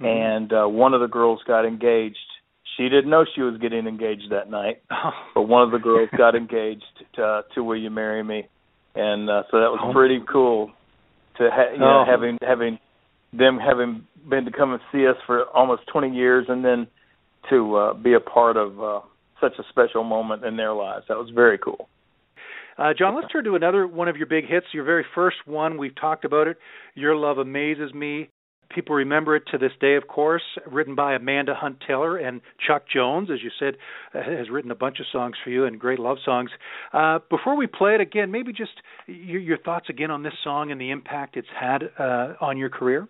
[0.00, 0.04] Mm-hmm.
[0.04, 2.16] And uh, one of the girls got engaged.
[2.76, 4.82] She didn't know she was getting engaged that night,
[5.34, 6.84] but one of the girls got engaged
[7.16, 8.46] to, uh, to "Will You Marry Me?"
[8.94, 9.92] And uh, so that was Oh.
[9.92, 10.70] pretty cool
[11.38, 12.10] to ha- you know, Oh.
[12.10, 12.78] having having
[13.32, 16.86] them having been to come and see us for almost 20 years, and then
[17.50, 19.00] to uh, be a part of uh,
[19.40, 21.04] such a special moment in their lives.
[21.08, 21.88] That was very cool.
[22.78, 25.76] Uh, John, let's turn to another one of your big hits, your very first one.
[25.76, 26.56] We've talked about it.
[26.94, 28.30] Your Love Amazes Me.
[28.74, 32.84] People remember it to this day, of course, written by Amanda Hunt Taylor and Chuck
[32.90, 33.76] Jones, as you said,
[34.14, 36.50] uh, has written a bunch of songs for you and great love songs.
[36.94, 38.72] Uh, before we play it again, maybe just
[39.06, 42.70] your, your thoughts again on this song and the impact it's had uh, on your
[42.70, 43.06] career.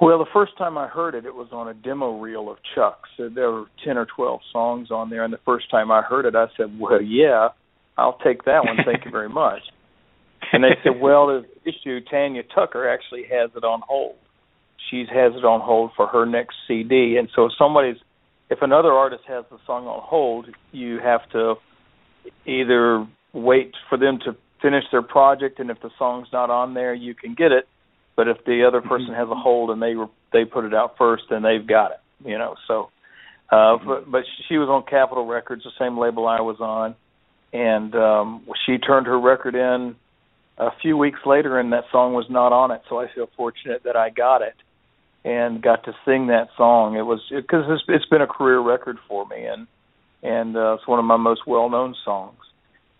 [0.00, 3.08] Well, the first time I heard it, it was on a demo reel of Chuck's.
[3.16, 6.24] So there were 10 or 12 songs on there, and the first time I heard
[6.24, 7.48] it, I said, well, yeah,
[7.96, 8.76] I'll take that one.
[8.84, 9.60] Thank you very much.
[10.52, 14.14] And they said, well, the issue, Tanya Tucker actually has it on hold.
[14.88, 17.16] She has it on hold for her next CD.
[17.18, 17.96] And so if somebody's,
[18.48, 21.56] if another artist has the song on hold, you have to
[22.46, 26.94] either wait for them to finish their project, and if the song's not on there,
[26.94, 27.68] you can get it.
[28.18, 30.98] But if the other person has a hold and they were, they put it out
[30.98, 32.00] first, then they've got it.
[32.24, 32.90] You know, so.
[33.48, 36.96] Uh, but but she was on Capitol Records, the same label I was on,
[37.52, 39.94] and um, she turned her record in
[40.58, 42.82] a few weeks later, and that song was not on it.
[42.88, 44.56] So I feel fortunate that I got it
[45.24, 46.96] and got to sing that song.
[46.96, 49.68] It was because it's, it's been a career record for me, and
[50.24, 52.40] and uh, it's one of my most well-known songs.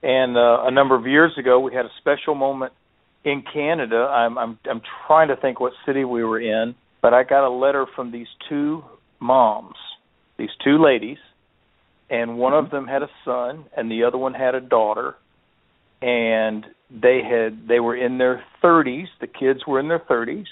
[0.01, 2.73] And uh, a number of years ago, we had a special moment
[3.29, 3.97] in Canada.
[3.97, 7.51] I'm I'm I'm trying to think what city we were in, but I got a
[7.51, 8.83] letter from these two
[9.21, 9.77] moms,
[10.39, 11.19] these two ladies,
[12.11, 12.77] and one of mm-hmm.
[12.77, 15.17] them had a son, and the other one had a daughter,
[16.01, 19.07] and they had they were in their 30s.
[19.21, 20.47] The kids were in their 30s,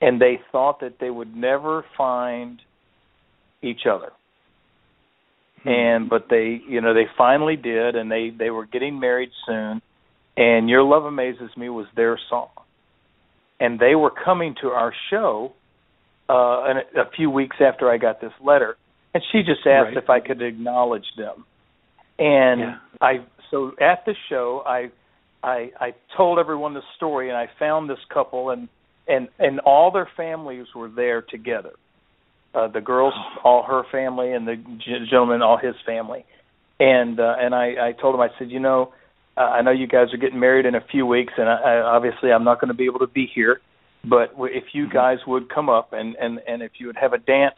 [0.00, 2.60] and they thought that they would never find
[3.62, 4.12] each other
[5.62, 5.68] hmm.
[5.68, 9.80] and but they you know they finally did and they they were getting married soon
[10.36, 12.48] and your love amazes me was their song
[13.60, 15.52] and they were coming to our show
[16.28, 18.76] uh and a, few weeks after I got this letter
[19.14, 19.96] and she just asked Right.
[19.96, 21.44] if I could acknowledge them
[22.18, 22.76] and Yeah.
[23.00, 23.12] I
[23.50, 24.90] so at the show I
[25.42, 28.68] I I told everyone the story and I found this couple and
[29.08, 31.72] and and all their families were there together
[32.54, 33.12] uh, the girls,
[33.44, 34.56] all her family, and the
[35.10, 36.24] gentleman, all his family.
[36.80, 38.92] And uh, and I, I told him, I said, you know,
[39.36, 41.80] uh, I know you guys are getting married in a few weeks, and I, I,
[41.80, 43.60] obviously I'm not going to be able to be here.
[44.08, 47.18] But if you guys would come up and and and if you would have a
[47.18, 47.56] dance,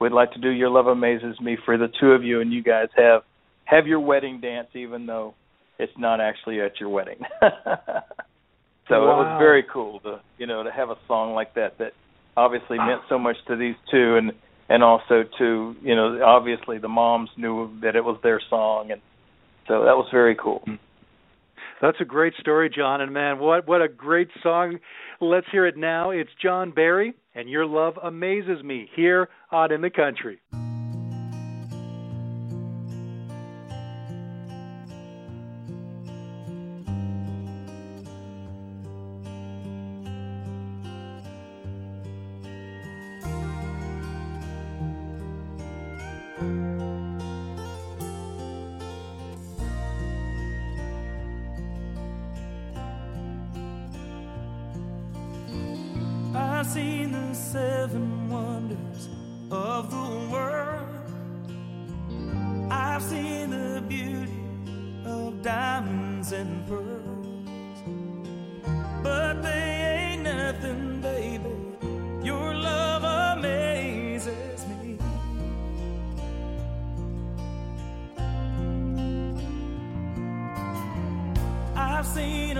[0.00, 2.62] we'd like to do your love amazes me for the two of you, and you
[2.62, 3.22] guys have
[3.64, 5.34] have your wedding dance, even though
[5.78, 7.18] it's not actually at your wedding.
[7.40, 11.92] so it was very cool to you know to have a song like that that
[12.36, 14.32] obviously meant so much to these two and
[14.68, 19.00] and also to you know obviously the moms knew that it was their song and
[19.68, 20.64] so that was very cool
[21.82, 23.00] That's a great story, John.
[23.00, 24.78] And man, what what a great song.
[25.20, 26.10] Let's hear it now.
[26.10, 30.40] It's John Berry and Your Love Amazes Me here on In the Country.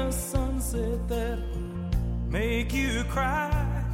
[0.09, 1.39] A sunset that
[2.29, 3.85] make you cry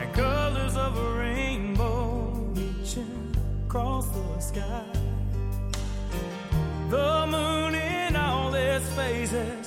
[0.00, 4.84] and colors of a rainbow reaching across the sky.
[6.90, 9.57] The moon in all its phases,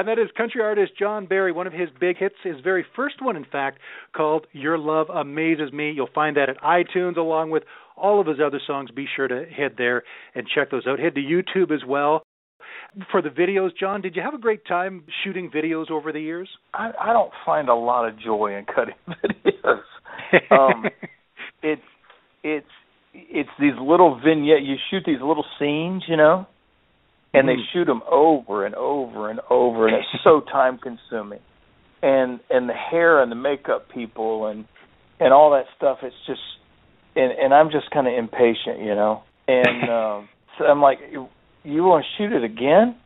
[0.00, 1.52] And that is country artist John Berry.
[1.52, 3.80] One of his big hits, his very first one, in fact,
[4.16, 5.92] called Your Love Amazes Me.
[5.94, 7.64] You'll find that at iTunes along with
[7.98, 8.90] all of his other songs.
[8.96, 10.02] Be sure to head there
[10.34, 10.98] and check those out.
[11.00, 12.22] Head to YouTube as well.
[13.10, 16.48] For the videos, John, did you have a great time shooting videos over the years?
[16.72, 18.94] I, I don't find a lot of joy in cutting
[19.44, 19.82] videos.
[20.50, 20.84] Um,
[21.62, 21.82] it's
[22.42, 22.66] it's
[23.12, 24.62] it's these little vignette.
[24.62, 26.46] You shoot these little scenes, you know,
[27.32, 27.66] and they Mhm.
[27.72, 31.40] shoot them over and over and over, and it's so time consuming.
[32.02, 34.64] And and the hair and the makeup people and
[35.20, 35.98] and all that stuff.
[36.02, 36.40] It's just
[37.14, 39.22] and and I'm just kind of impatient, you know.
[39.46, 40.28] And um,
[40.58, 41.28] so I'm like, you,
[41.62, 42.96] you want to shoot it again?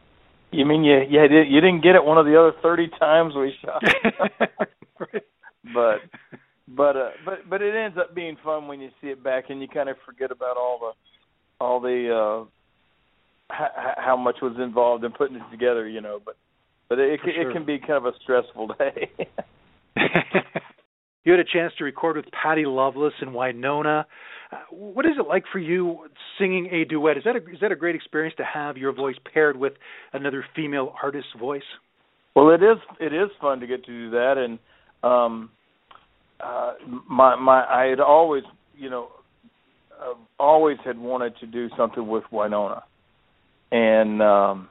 [0.53, 3.35] You mean you you did you didn't get it one of the other thirty times
[3.35, 3.83] we shot?
[5.75, 6.01] but
[6.69, 9.61] but uh but but it ends up being fun when you see it back and
[9.61, 12.45] you kind of forget about all the all the uh
[13.57, 16.37] how, how much was involved in putting it together you know but
[16.89, 17.51] but it it, sure.
[17.51, 19.11] it can be kind of a stressful day
[21.25, 24.05] you had a chance to record with Patty Loveless in Wynonna.
[24.53, 26.07] Uh, what is it like for you
[26.39, 27.17] singing a duet?
[27.17, 29.73] Is that a, is that a great experience to have your voice paired with
[30.13, 31.63] another female artist's voice?
[32.37, 34.59] Well, it is it is fun to get to do that, and
[35.03, 35.51] um,
[36.41, 36.75] uh,
[37.09, 38.43] my my I had always
[38.77, 39.09] you know
[39.99, 42.83] uh, always had wanted to do something with Wynonna,
[43.75, 44.69] and um,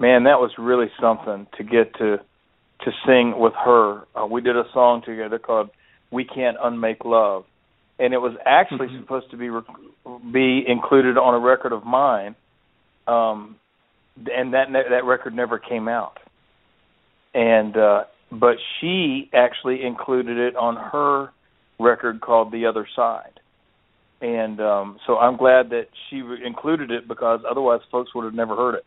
[0.00, 2.16] man, that was really something to get to
[2.80, 4.02] to sing with her.
[4.14, 5.68] Uh, we did a song together called
[6.10, 7.44] "We Can't Unmake Love,"
[7.98, 9.02] and it was actually mm-hmm.
[9.02, 9.66] supposed to be rec-
[10.32, 12.34] be included on a record of mine,
[13.06, 13.56] um,
[14.16, 16.18] and that ne- that record never came out.
[17.34, 21.30] And uh, but she actually included it on her
[21.78, 23.38] record called "The Other Side."
[24.24, 28.34] And um, so I'm glad that she re- included it because otherwise folks would have
[28.34, 28.84] never heard it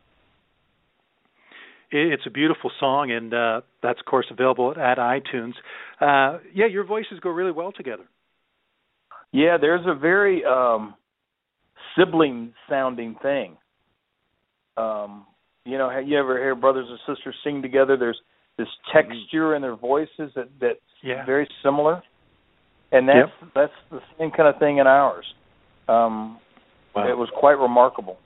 [1.91, 5.53] it's a beautiful song, and uh, that's of course available at iTunes.
[6.01, 8.03] Uh, yeah, your voices go really well together.
[9.31, 10.95] Yeah, there's a very um,
[11.97, 13.57] sibling sounding thing.
[14.75, 15.25] Um,
[15.65, 17.97] you know, have you ever hear brothers and sisters sing together?
[17.97, 18.19] There's
[18.57, 21.25] this texture in their voices that that's yeah.
[21.25, 22.01] very similar,
[22.91, 23.51] and that's yep.
[23.55, 25.25] that's the same kind of thing in ours.
[25.87, 26.39] Um,
[26.95, 27.09] wow.
[27.09, 28.17] It was quite remarkable.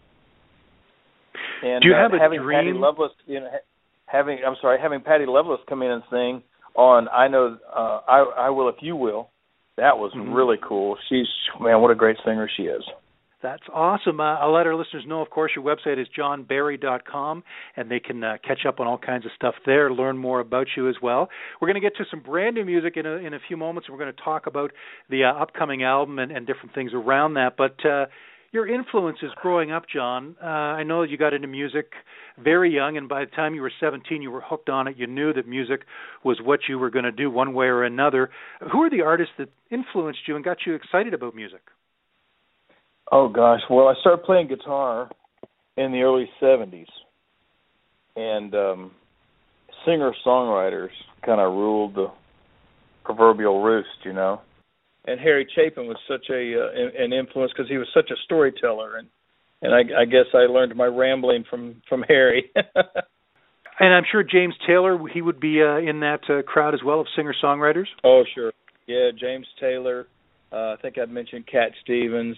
[1.64, 2.60] And do you uh, have a having dream?
[2.60, 3.50] Patty Loveless, you know,
[4.06, 6.44] having I'm sorry, having Patty Loveless come in and sing
[6.76, 9.30] on I know uh, I I will if you will.
[9.78, 10.34] That was mm-hmm.
[10.34, 10.98] really cool.
[11.10, 11.28] She's
[11.60, 12.84] man, what a great singer she is.
[13.42, 14.20] That's awesome.
[14.20, 17.44] Uh, I'll let our listeners know, of course, your website is johnberry.com,
[17.76, 20.68] and they can uh, catch up on all kinds of stuff there, learn more about
[20.78, 21.30] you as well.
[21.60, 23.90] We're going to get to some brand new music in a, in a few moments,
[23.90, 24.72] we're going to talk about
[25.10, 27.56] the uh, upcoming album and, and different things around that.
[27.58, 28.06] But uh,
[28.52, 30.36] your influences growing up, John.
[30.42, 31.94] Uh, I know you got into music
[32.38, 34.98] very young, and by the time you were 17, you were hooked on it.
[34.98, 35.82] You knew that music
[36.24, 38.30] was what you were going to do one way or another.
[38.72, 41.62] Who are the artists that influenced you and got you excited about music?
[43.12, 45.10] Oh gosh, well, I started playing guitar
[45.78, 46.86] in the early 70s,
[48.16, 48.92] and um,
[49.86, 50.90] singer songwriters
[51.26, 52.08] kind of ruled the
[53.04, 54.42] proverbial roost, you know
[55.06, 58.98] and Harry Chapin was such a uh, an influence because he was such a storyteller,
[58.98, 59.08] and
[59.62, 62.52] and I, I guess I learned my rambling from from Harry.
[62.56, 67.02] and I'm sure James Taylor he would be uh, in that uh, crowd as well
[67.02, 67.88] of singer songwriters.
[68.04, 68.52] Oh sure,
[68.88, 70.08] yeah, James Taylor.
[70.52, 72.36] Uh, I think I'd mentioned Cat Stevens,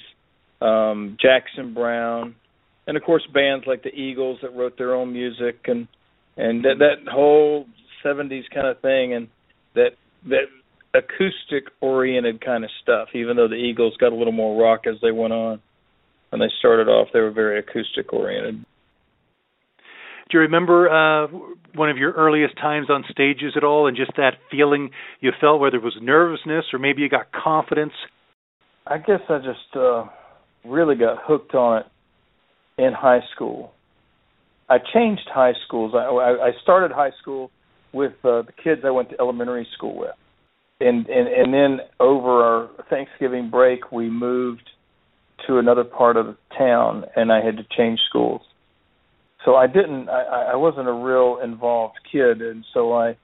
[0.63, 2.35] um, Jackson Browne,
[2.87, 5.87] and of course bands like the Eagles that wrote their own music and
[6.35, 7.65] and that, that whole
[8.03, 9.27] '70s kind of thing, and
[9.75, 9.91] that
[10.27, 10.45] that
[10.93, 14.95] acoustic oriented kind of stuff, even though the Eagles got a little more rock as
[15.01, 15.59] they went on.
[16.29, 18.65] When they started off, they were very acoustic oriented.
[20.29, 21.27] Do you remember uh,
[21.75, 24.89] one of your earliest times on stages at all, and just that feeling
[25.19, 27.93] you felt, whether it was nervousness or maybe you got confidence?
[28.87, 30.05] I guess I just uh,
[30.65, 31.85] really got hooked on it
[32.77, 33.73] in high school.
[34.69, 35.93] I changed high schools.
[35.95, 37.51] I, I started high school
[37.91, 40.15] with uh, the kids I went to elementary school with
[40.83, 44.69] and and and then over our Thanksgiving break, we moved
[45.47, 48.41] to another part of the town, and I had to change schools.
[49.45, 50.09] So I didn't.
[50.09, 53.17] I, I wasn't a real involved kid, and so I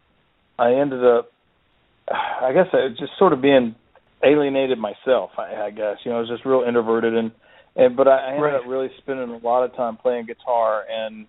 [0.57, 1.31] I ended up.
[2.09, 3.75] I guess I just sort of being
[4.23, 5.31] alienated myself.
[5.37, 7.31] I, I guess you know I was just real introverted, and
[7.75, 8.55] and but I, ended right.
[8.55, 11.25] up really spending a lot of time playing guitar and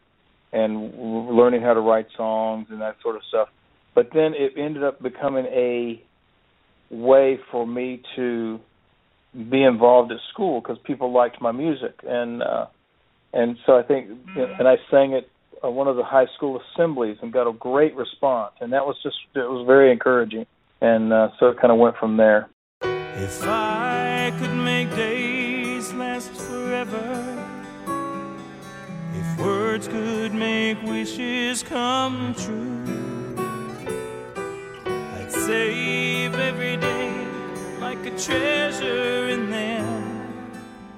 [0.53, 3.49] and learning how to write songs and that sort of stuff.
[3.95, 6.03] But then it ended up becoming a
[6.91, 8.59] way for me to
[9.49, 12.66] be involved at school because people liked my music and uh
[13.32, 15.24] and so I think and I sang at
[15.64, 18.97] uh, one of the high school assemblies and got a great response and that was
[19.05, 20.47] just it was very encouraging
[20.80, 22.49] and uh so it kind of went from there
[23.16, 27.46] if I could make days last forever
[29.14, 32.80] if words could make wishes come true
[34.86, 37.20] I'd save every day
[37.80, 40.32] like a treasure in them.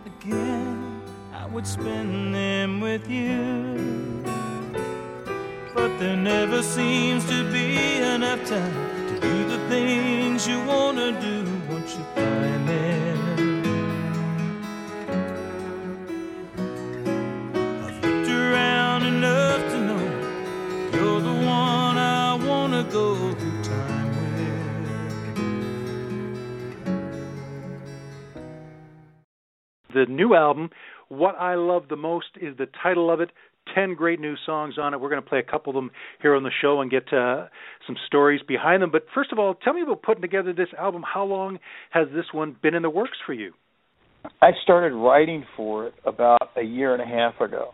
[0.04, 1.00] Again,
[1.32, 4.22] I would spend them with you.
[5.74, 11.12] But there never seems to be enough time to do the things you want to
[11.20, 11.51] do
[30.06, 30.70] the new album.
[31.08, 33.30] What I love the most is the title of it.
[33.74, 35.00] Ten great new songs on it.
[35.00, 35.90] We're going to play a couple of them
[36.20, 37.46] here on the show and get uh,
[37.86, 38.90] some stories behind them.
[38.90, 41.02] But first of all, tell me about putting together this album.
[41.02, 41.58] How long
[41.90, 43.52] has this one been in the works for you?
[44.40, 47.70] I started writing for it about a year and a half ago,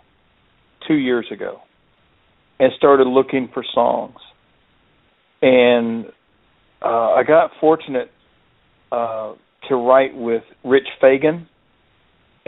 [0.87, 1.59] two years ago,
[2.59, 4.17] and started looking for songs.
[5.43, 6.07] And
[6.83, 8.11] uh, I got fortunate
[8.93, 9.35] uh,
[9.69, 11.49] to write with Rich Fagan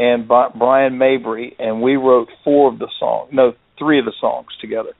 [0.00, 4.46] and Brian Mabry, and we wrote four of the songs, no, three of the songs
[4.58, 4.94] together.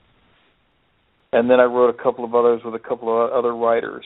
[1.33, 4.05] And then I wrote a couple of others with a couple of other writers,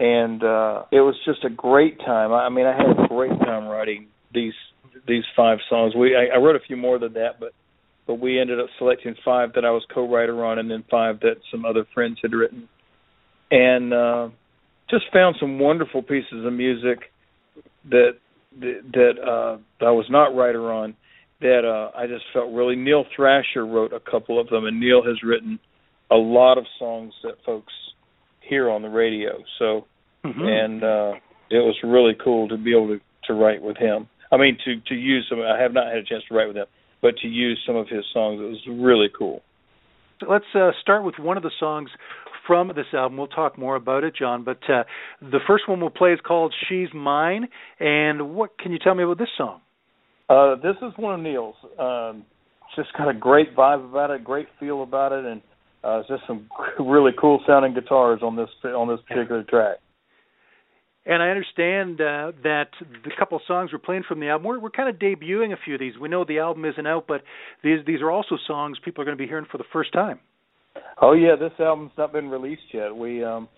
[0.00, 2.32] and uh, it was just a great time.
[2.32, 4.54] I mean, I had a great time writing these
[5.06, 5.94] these five songs.
[5.94, 7.52] We I, I wrote a few more than that, but
[8.06, 11.36] but we ended up selecting five that I was co-writer on, and then five that
[11.50, 12.70] some other friends had written,
[13.50, 14.28] and uh,
[14.88, 17.00] just found some wonderful pieces of music
[17.90, 18.12] that
[18.60, 20.94] that, that uh, I was not writer on.
[21.40, 22.76] That uh, I just felt really.
[22.76, 25.58] Neil Thrasher wrote a couple of them, and Neil has written
[26.10, 27.72] a lot of songs that folks
[28.40, 29.32] hear on the radio.
[29.58, 29.86] So,
[30.24, 30.40] mm-hmm.
[30.40, 31.12] and uh,
[31.50, 34.08] it was really cool to be able to to write with him.
[34.32, 35.40] I mean, to to use some.
[35.40, 36.66] I have not had a chance to write with him,
[37.02, 39.42] but to use some of his songs, it was really cool.
[40.26, 41.90] Let's uh, start with one of the songs
[42.46, 43.18] from this album.
[43.18, 44.44] We'll talk more about it, John.
[44.44, 44.84] But uh,
[45.20, 47.48] the first one we'll play is called "She's Mine."
[47.80, 49.60] And what can you tell me about this song?
[50.28, 51.54] Uh, this is one of Neil's.
[51.78, 52.24] Um,
[52.74, 55.40] just got a great vibe about it, great feel about it, and
[55.84, 56.48] uh, just some
[56.80, 59.78] really cool sounding guitars on this on this particular track.
[61.08, 64.58] And I understand uh, that the couple of songs we're playing from the album, we're,
[64.58, 65.92] we're kind of debuting a few of these.
[65.96, 67.22] We know the album isn't out, but
[67.62, 70.18] these these are also songs people are going to be hearing for the first time.
[71.00, 72.94] Oh yeah, this album's not been released yet.
[72.94, 73.48] We um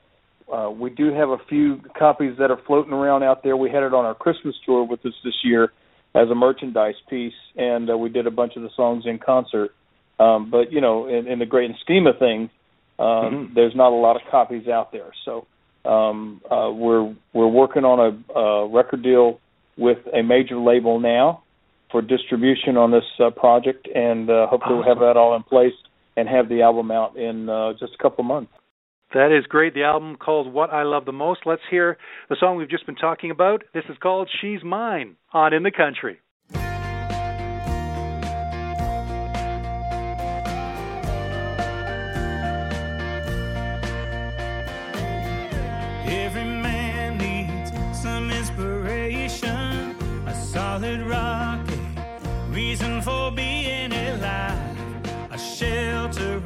[0.52, 3.56] uh we do have a few copies that are floating around out there.
[3.56, 5.72] We had it on our Christmas tour with us this year
[6.14, 9.70] as a merchandise piece and uh, we did a bunch of the songs in concert.
[10.18, 12.50] Um but you know, in, in the great scheme of things,
[12.98, 13.54] um mm-hmm.
[13.54, 15.10] there's not a lot of copies out there.
[15.24, 15.46] So
[15.88, 19.40] um, uh, we're we're working on a, a record deal
[19.76, 21.42] with a major label now
[21.90, 24.78] for distribution on this uh, project, and uh, hopefully awesome.
[24.78, 25.72] we'll have that all in place
[26.18, 28.50] and have the album out in uh, just a couple months.
[29.14, 29.72] That is great.
[29.72, 31.40] The album called What I Love the Most.
[31.46, 31.96] Let's hear
[32.28, 33.62] the song we've just been talking about.
[33.72, 36.18] This is called She's Mine on In the Country.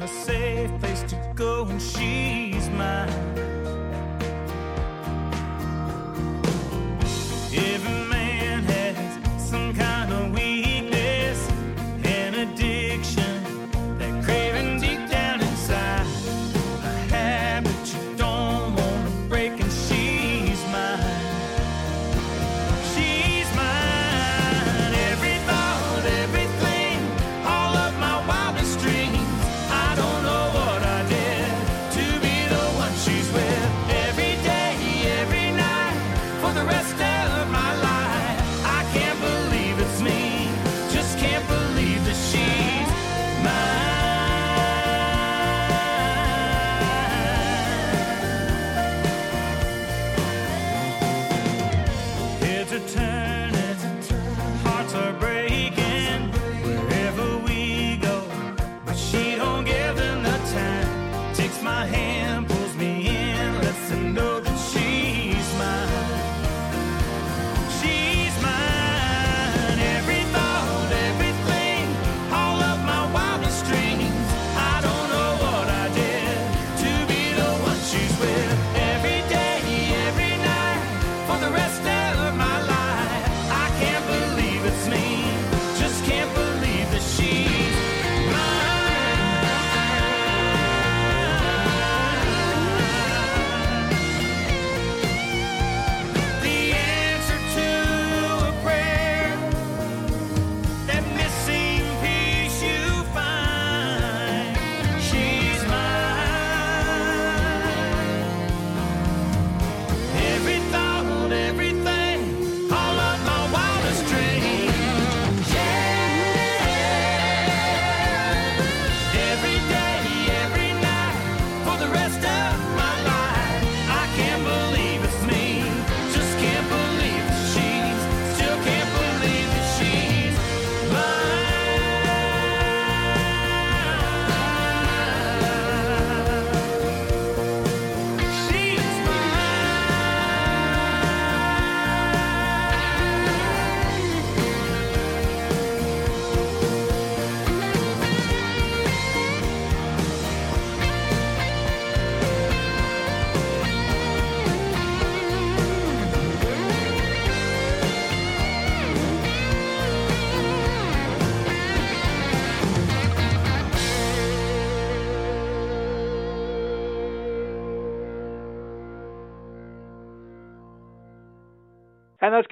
[0.03, 3.32] A safe place to go, and she's mine.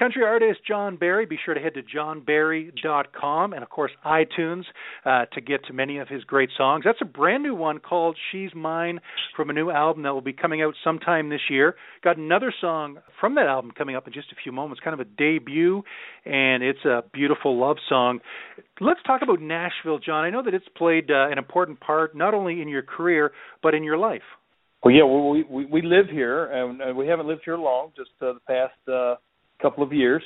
[0.02, 1.28] Country artist John Berry.
[1.28, 4.64] Be sure to head to johnberry.com and, of course, iTunes
[5.06, 6.86] uh, to get to many of his great songs.
[6.86, 8.99] That's a brand new one called She's Mine
[9.36, 11.76] from a new album that will be coming out sometime this year.
[12.04, 15.02] Got another song from that album coming up in just a few moments, kind of
[15.02, 15.84] a debut,
[16.26, 18.22] and it's a beautiful love song.
[18.80, 20.26] Let's talk about Nashville, John.
[20.26, 23.76] I know that it's played uh, an important part not only in your career, but
[23.76, 24.24] in your life.
[24.84, 28.34] Well, yeah, we we we live here, and, we haven't lived here long, just uh,
[28.34, 29.18] the past uh,
[29.62, 30.24] couple of years,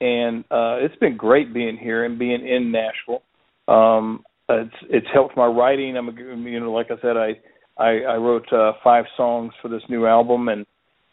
[0.00, 3.22] and uh, it's been great being here and being in Nashville.
[3.68, 5.96] Um, it's it's helped my writing.
[5.96, 7.32] I'm a, you know, like I said, I
[7.76, 10.66] I, I wrote uh, five songs for this new album, and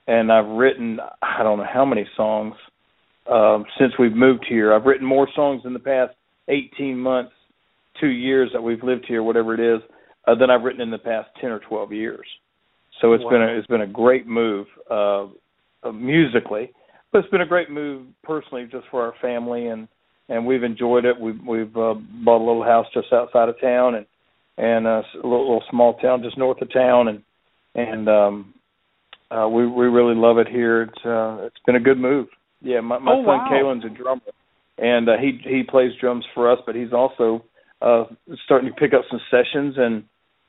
[0.08, 2.56] and I've written I don't know how many songs
[3.32, 4.74] um, since we've moved here.
[4.74, 6.14] I've written more songs in the past
[6.48, 7.32] 18 months,
[8.00, 9.82] two years that we've lived here, whatever it is,
[10.28, 12.26] uh, than I've written in the past 10 or 12 years.
[13.00, 13.32] So it's wow.
[13.32, 15.28] been a, it's been a great move uh,
[15.84, 16.72] uh, musically,
[17.12, 19.88] but it's been a great move personally just for our family and
[20.30, 21.20] and we've enjoyed it.
[21.20, 24.06] We've we've uh, bought a little house just outside of town and
[24.58, 27.24] and uh, a little, little small town just north of town and
[27.76, 28.54] and um
[29.30, 30.84] uh we we really love it here.
[30.84, 32.28] It's uh it's been a good move.
[32.62, 33.50] Yeah, my my oh, son wow.
[33.52, 34.22] Kalen's a drummer
[34.78, 37.44] and uh, he he plays drums for us, but he's also
[37.82, 38.06] uh
[38.46, 40.04] starting to pick up some sessions and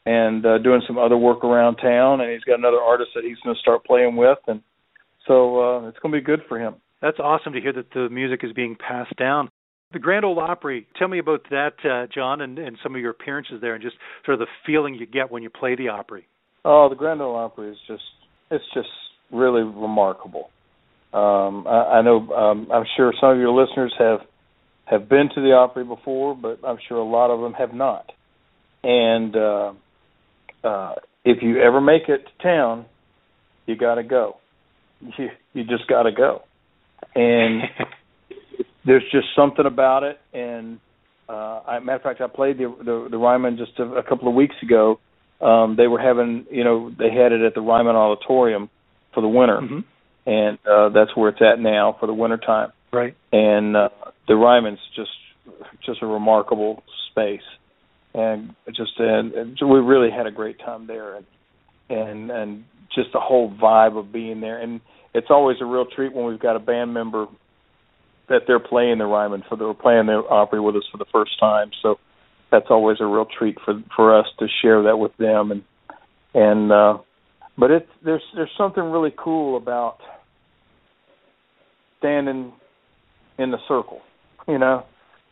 [0.04, 2.20] and uh, doing some other work around town.
[2.20, 4.60] And he's got another artist that he's going to start playing with, and
[5.26, 6.74] so uh, it's going to be good for him.
[7.00, 9.50] That's awesome to hear that the music is being passed down.
[9.92, 10.86] The Grand Ole Opry.
[10.98, 13.96] Tell me about that, uh, John, and, and some of your appearances there, and just
[14.24, 16.26] sort of the feeling you get when you play the Opry.
[16.64, 18.02] Oh, the Grand Ole Opry is just
[18.50, 18.88] it's just
[19.30, 20.50] really remarkable.
[21.12, 24.20] Um, I, I know um, I'm sure some of your listeners have
[24.86, 28.10] have been to the Opry before, but I'm sure a lot of them have not.
[28.82, 29.72] And uh,
[30.64, 30.94] uh,
[31.24, 32.86] if you ever make it to town,
[33.66, 34.36] you got to go.
[35.18, 36.42] You you just got to go,
[37.14, 37.62] and
[38.84, 40.20] there's just something about it.
[40.32, 40.78] And
[41.28, 44.28] uh, I, matter of fact, I played the the, the Ryman just a, a couple
[44.28, 45.00] of weeks ago.
[45.40, 48.70] Um, they were having, you know, they had it at the Ryman Auditorium
[49.12, 49.80] for the winter, mm-hmm.
[50.24, 52.72] and uh, that's where it's at now for the winter time.
[52.92, 53.16] Right.
[53.32, 53.88] And uh,
[54.28, 55.10] the Ryman's just
[55.84, 57.40] just a remarkable space
[58.14, 61.26] and just and, and we really had a great time there and
[61.88, 62.64] and and
[62.94, 64.60] just the whole vibe of being there.
[64.60, 64.80] And
[65.14, 67.26] it's always a real treat when we've got a band member
[68.28, 71.38] that they're playing the Ryman for the playing the Opry with us for the first
[71.38, 71.70] time.
[71.82, 71.98] So
[72.50, 75.50] that's always a real treat for for us to share that with them.
[75.50, 75.62] And
[76.34, 76.98] and uh
[77.58, 79.98] but it's there's there's something really cool about
[81.98, 82.52] standing
[83.38, 84.00] in the circle
[84.46, 84.84] you know?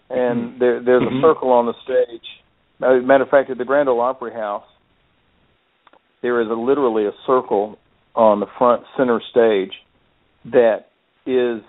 [0.08, 0.58] And mm-hmm.
[0.58, 1.22] there there's a mm-hmm.
[1.22, 2.26] circle on the stage.
[2.82, 4.64] As a matter of fact, at the Grand Ole Opry House,
[6.22, 7.78] there is a, literally a circle
[8.14, 9.72] on the front center stage
[10.46, 10.86] that
[11.26, 11.62] is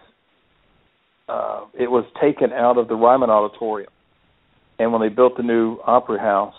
[1.30, 3.91] uh, it was taken out of the Ryman Auditorium,
[4.80, 6.56] and when they built the new Opry House,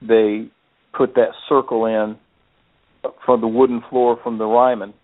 [0.00, 0.48] they
[0.92, 2.16] put that circle in
[3.24, 4.94] from the wooden floor from the Ryman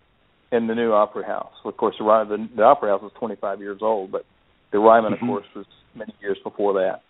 [0.51, 1.53] in the new Opry House.
[1.63, 4.25] Of course, the, the, the Opry House was 25 years old, but
[4.71, 5.25] the Ryman, mm-hmm.
[5.25, 5.65] of course, was
[5.95, 7.01] many years before that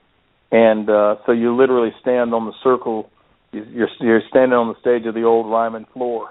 [0.51, 3.09] and uh, so you literally stand on the circle.
[3.51, 6.29] You're you're standing on the stage of the old Ryman floor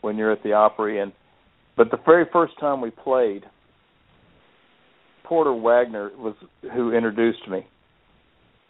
[0.00, 1.12] when you're at the Opry, and
[1.76, 3.44] but the very first time we played,
[5.24, 6.34] Porter Wagoner was
[6.74, 7.66] who introduced me,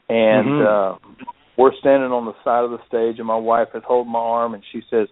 [0.08, 1.14] and mm-hmm.
[1.16, 1.24] uh,
[1.58, 4.54] we're standing on the side of the stage, and my wife is holding my arm,
[4.54, 5.08] and she says,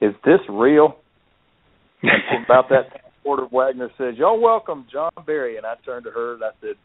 [0.00, 0.96] "Is this real?"
[2.02, 6.34] and about that, Porter Wagoner says, "Y'all welcome John Berry," and I turned to her
[6.34, 6.76] and I said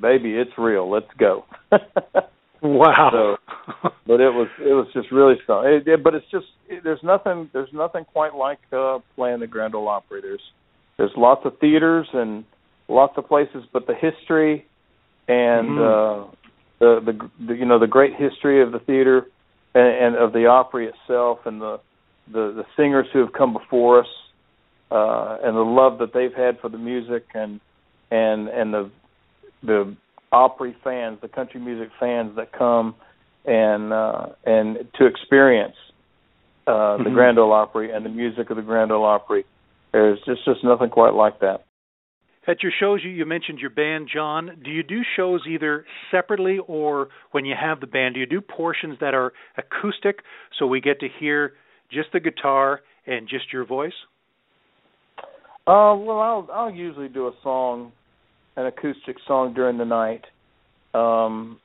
[0.00, 0.90] baby, it's real.
[0.90, 1.44] Let's go.
[2.62, 3.10] wow.
[3.12, 5.66] So, but it was it was just really fun.
[5.66, 9.46] It, it, but it's just it, there's nothing there's nothing quite like uh, playing the
[9.46, 10.20] Grand Ole Opry.
[10.20, 10.42] There's
[10.96, 12.44] there's lots of theaters and
[12.88, 14.66] lots of places, but the history
[15.28, 16.28] and mm-hmm.
[16.28, 16.30] uh,
[16.80, 19.26] the, the the you know the great history of the theater
[19.74, 21.80] and, and of the Opry itself and the
[22.32, 24.08] the the singers who have come before us
[24.90, 27.60] uh, and the love that they've had for the music and
[28.10, 28.90] and and the
[29.62, 29.96] the
[30.32, 32.94] Opry fans, the country music fans that come
[33.44, 35.74] and uh, and to experience
[36.66, 37.04] uh, mm-hmm.
[37.04, 39.44] the Grand Ole Opry and the music of the Grand Ole Opry.
[39.92, 41.64] There's just just nothing quite like that.
[42.46, 44.60] At your shows, you, you mentioned your band, John.
[44.64, 48.14] Do you do shows either separately or when you have the band?
[48.14, 50.20] Do you do portions that are acoustic
[50.58, 51.52] so we get to hear
[51.92, 53.92] just the guitar and just your voice?
[55.66, 57.92] Uh, well, I'll I'll usually do a song
[58.56, 60.24] an acoustic song during the night.
[60.94, 61.58] Um,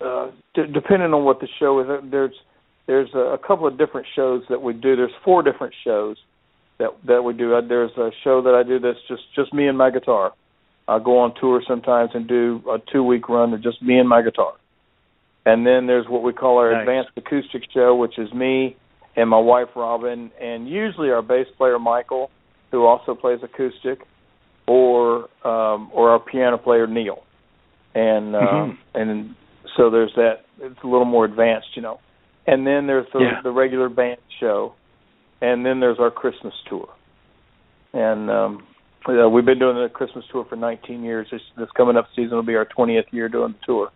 [0.00, 2.34] uh, d- depending on what the show is, there's
[2.86, 4.96] there's a, a couple of different shows that we do.
[4.96, 6.16] There's four different shows
[6.78, 7.60] that that we do.
[7.68, 10.32] There's a show that I do that's just just me and my guitar.
[10.88, 14.08] I go on tour sometimes and do a two week run of just me and
[14.08, 14.52] my guitar.
[15.44, 16.80] And then there's what we call our Nice.
[16.82, 18.76] advanced acoustic show, which is me
[19.16, 22.30] and my wife Robin, and usually our bass player Michael,
[22.70, 24.06] who also plays acoustic,
[24.66, 27.22] or um, or our piano player Neil.
[27.94, 29.34] And um, and
[29.76, 30.44] so there's that.
[30.60, 32.00] It's a little more advanced, you know.
[32.46, 33.40] And then there's the, Yeah.
[33.42, 34.74] the regular band show,
[35.40, 36.88] and then there's our Christmas tour.
[37.92, 38.66] And um,
[39.08, 41.26] uh, we've been doing the Christmas tour for 19 years.
[41.30, 43.90] This, this coming up season will be our 20th year doing the tour.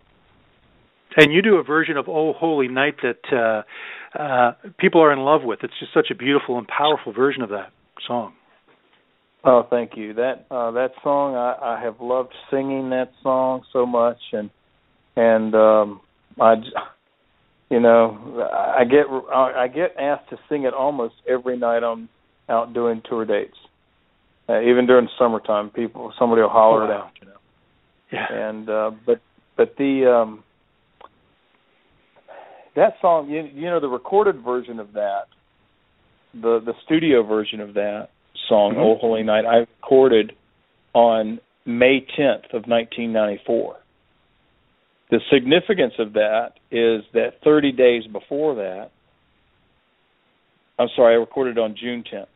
[1.16, 3.64] And you do a version of "Oh Holy Night" that
[4.16, 5.60] uh, uh, people are in love with.
[5.62, 7.72] It's just such a beautiful and powerful version of that
[8.06, 8.32] song.
[9.44, 10.12] Oh, thank you.
[10.14, 14.50] That uh, that song, I, I have loved singing that song so much, and
[15.16, 16.00] and um,
[16.38, 16.54] I,
[17.70, 22.08] you know, I get I get asked to sing it almost every night I'm
[22.48, 23.56] out doing tour dates.
[24.48, 27.32] Uh, even during summertime, people somebody will holler Oh, it out, you know.
[28.12, 28.26] Yeah.
[28.30, 29.20] and uh but
[29.56, 30.42] but the um
[32.74, 35.26] that song you, you know the recorded version of that
[36.34, 38.08] the the studio version of that
[38.50, 38.78] song Mhm.
[38.84, 40.32] oh holy night i recorded
[40.92, 43.76] on may 10th of 1994
[45.10, 48.90] the significance of that is that 30 days before that
[50.78, 52.26] i'm sorry i recorded on june 10th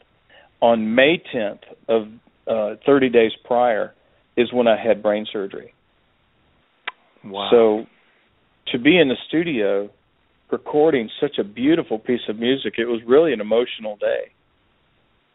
[0.60, 2.08] on may 10th of
[2.46, 3.92] uh 30 days prior
[4.36, 5.72] is when i had brain surgery
[7.24, 7.48] Wow.
[7.50, 7.86] so
[8.72, 9.90] to be in the studio
[10.50, 14.30] recording such a beautiful piece of music, it was really an emotional day.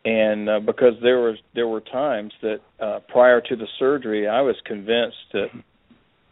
[0.05, 4.41] And uh, because there was there were times that uh, prior to the surgery, I
[4.41, 5.47] was convinced that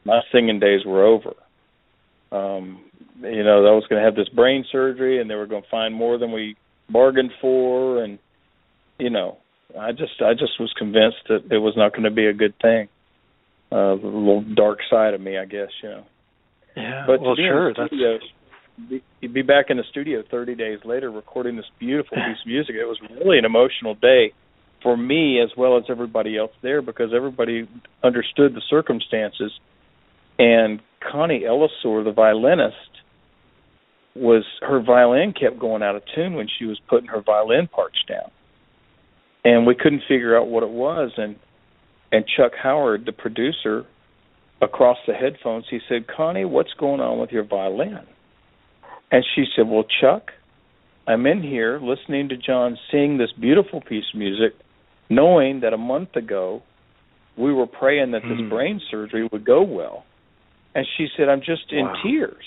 [0.06, 1.34] my singing days were over.
[2.32, 2.86] Um,
[3.22, 5.70] you know, I was going to have this brain surgery, and they were going to
[5.70, 6.56] find more than we
[6.90, 8.20] bargained for, and
[9.00, 9.38] you know,
[9.78, 12.54] I just I just was convinced that it was not going to be a good
[12.62, 12.88] thing.
[13.70, 16.04] Uh, the little dark side of me, I guess, you know.
[16.78, 17.04] yeah.
[17.06, 17.74] But well, sure.
[17.74, 18.18] the That's studio,
[18.90, 22.48] be, you'd be back in the studio 30 days later recording this beautiful piece of
[22.48, 22.76] music.
[22.76, 24.34] It was really an emotional day
[24.84, 27.68] for me as well as everybody else there because everybody
[28.04, 29.52] understood the circumstances.
[30.40, 30.80] And
[31.12, 32.76] Connie Ellisor, the violinist,
[34.16, 37.98] was her violin kept going out of tune when she was putting her violin parts
[38.08, 38.32] down,
[39.44, 41.12] and we couldn't figure out what it was.
[41.18, 41.36] And
[42.12, 43.86] and Chuck Howard, the producer,
[44.62, 48.08] across the headphones, he said, Connie, what's going on with your violin?
[49.12, 50.32] And she said, Well, Chuck,
[51.08, 54.54] I'm in here listening to John sing this beautiful piece of music,
[55.10, 56.62] knowing that a month ago
[57.38, 58.50] we were praying that this Hmm.
[58.50, 60.06] brain surgery would go well.
[60.76, 61.94] And she said, I'm just in Wow.
[62.04, 62.44] tears.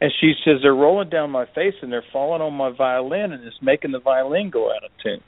[0.00, 3.44] And she says, They're rolling down my face and they're falling on my violin and
[3.44, 5.20] it's making the violin go out of tune.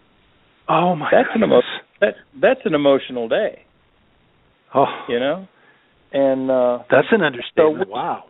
[0.68, 1.08] oh my.
[1.10, 1.62] That's an emo-
[2.00, 3.62] that that's an emotional day,
[4.74, 5.48] Oh, you know?
[6.12, 7.88] And uh that's an understatement.
[7.88, 8.24] So- wow.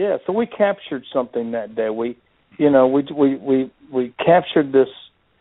[0.00, 1.90] Yeah, so we captured something that day.
[1.90, 2.16] We,
[2.56, 4.88] you know, we we we we captured this.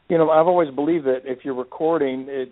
[0.09, 2.51] You know, I've always believed that if you're recording it,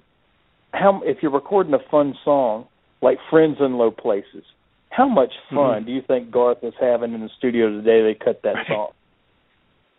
[0.71, 2.65] how if you're recording a fun song
[3.01, 4.45] like "Friends in Low Places,"
[4.89, 5.85] how much fun Mhm.
[5.87, 8.91] do you think Garth was having in the studio the day they cut that song?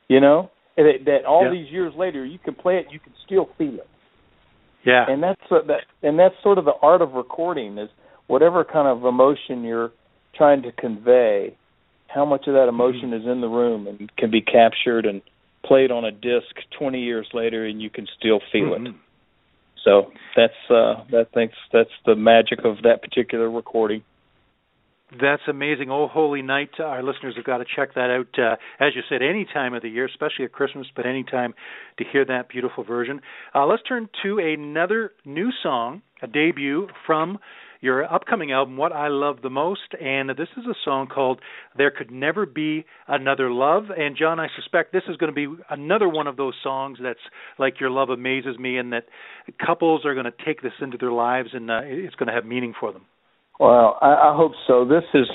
[0.09, 0.49] You know,
[0.79, 1.51] and it, that all Yeah.
[1.51, 3.89] these years later, you can play it, you can still feel it
[4.87, 5.05] Yeah.
[5.11, 7.91] and that's what that and that's sort of the art of recording is
[8.29, 9.91] whatever kind of emotion you're
[10.33, 11.55] trying to convey
[12.09, 15.23] how much of that emotion is in the room and can be captured and
[15.65, 18.95] played on a disc 20 years later and you can still feel it Mhm.
[19.85, 24.03] so that's uh that thinks that's the magic of that particular recording
[25.19, 25.91] That's amazing.
[25.91, 26.69] Oh, Holy Night.
[26.79, 28.29] Uh, Our listeners have got to check that out.
[28.39, 31.55] Uh, as you said, any time of the year, especially at Christmas, but any time
[31.97, 33.23] to hear that beautiful version.
[33.55, 37.39] Uh, let's turn to another new song, a debut from
[37.81, 39.95] your upcoming album, What I Love the Most.
[40.01, 41.41] And this is a song called
[41.77, 43.85] There Could Never Be Another Love.
[43.97, 47.19] And, John, I suspect this is going to be another one of those songs that's
[47.59, 49.05] like Your Love Amazes Me, and that
[49.65, 52.45] couples are going to take this into their lives and uh, it's going to have
[52.45, 53.03] meaning for them.
[53.59, 54.85] Well, I, I hope so.
[54.85, 55.27] This is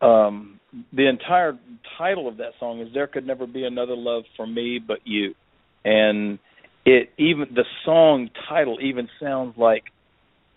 [0.00, 0.60] um
[0.92, 1.58] the entire
[1.96, 5.34] title of that song is "There Could Never Be Another Love for Me But You,"
[5.84, 6.38] and
[6.84, 9.84] it even the song title even sounds like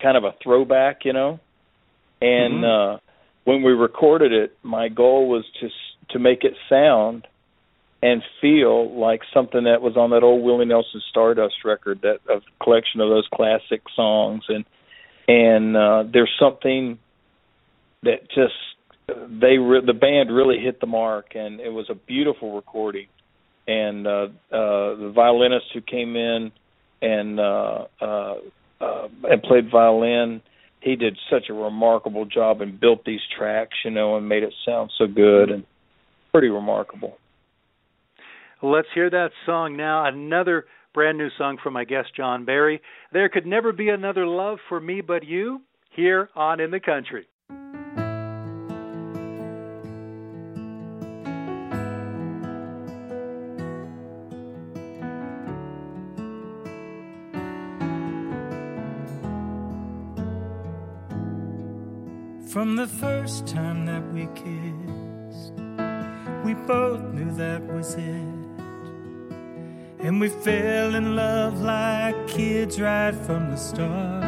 [0.02, 1.40] kind of a throwback, you know.
[2.20, 2.98] And uh
[3.44, 5.68] when we recorded it, my goal was to
[6.10, 7.26] to make it sound
[8.02, 12.42] and feel like something that was on that old Willie Nelson Stardust record, that of
[12.62, 14.44] collection of those classic songs.
[14.48, 14.64] And
[15.28, 16.98] and uh there's something
[18.02, 18.54] that just
[19.06, 23.06] they re- the band really hit the mark and it was a beautiful recording.
[23.66, 26.50] And uh, uh, the violinist who came in
[27.02, 28.34] and uh, uh,
[28.80, 30.40] uh, and played violin.
[30.80, 34.54] He did such a remarkable job and built these tracks, you know, and made it
[34.64, 35.64] sound so good and
[36.32, 37.18] pretty remarkable.
[38.62, 40.06] Let's hear that song now.
[40.06, 42.80] Another brand new song from my guest John Berry.
[43.12, 45.60] There could never be another love for me but you
[45.94, 47.26] here on In the Country.
[62.50, 65.52] From the first time that we kissed,
[66.44, 68.34] we both knew that was it.
[70.00, 74.24] And we fell in love like kids right from the start.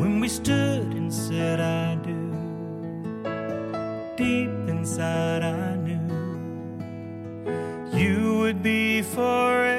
[0.00, 2.32] When we stood and said, I do,
[4.16, 6.08] deep inside I knew
[7.96, 9.77] you would be forever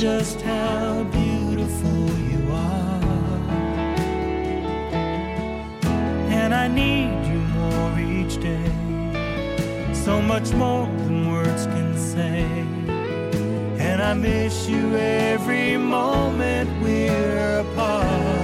[0.00, 3.04] just how beautiful you are.
[6.32, 8.72] And I need you more each day,
[9.92, 12.46] so much more than words can say.
[13.78, 18.39] And I miss you every moment we're apart.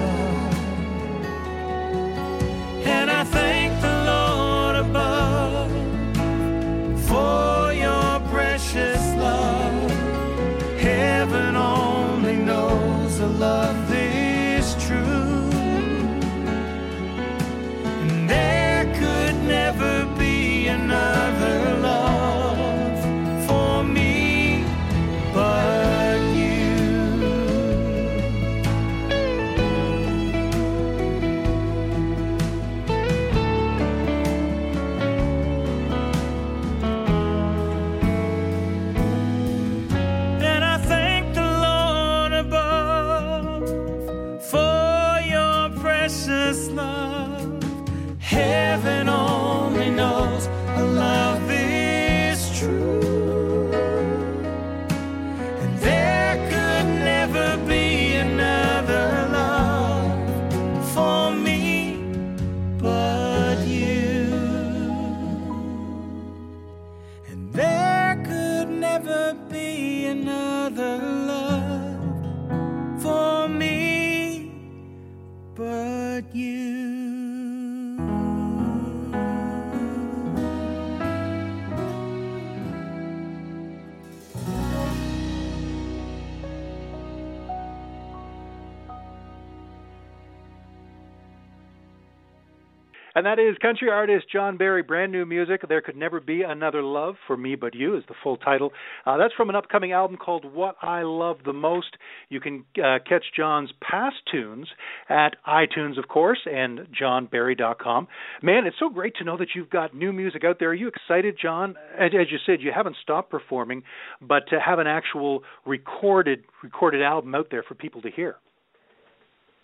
[93.26, 95.62] And that is country artist John Berry, brand new music.
[95.68, 98.70] There Could Never Be Another Love for Me But You is the full title.
[99.04, 101.96] Uh, that's from an upcoming album called What I Love the Most.
[102.28, 104.68] You can uh, catch John's past tunes
[105.08, 108.06] at iTunes, of course, and johnberry.com.
[108.44, 110.68] Man, it's so great to know that you've got new music out there.
[110.68, 111.74] Are you excited, John?
[111.98, 113.82] As, as you said, you haven't stopped performing,
[114.20, 118.36] but to have an actual recorded recorded album out there for people to hear.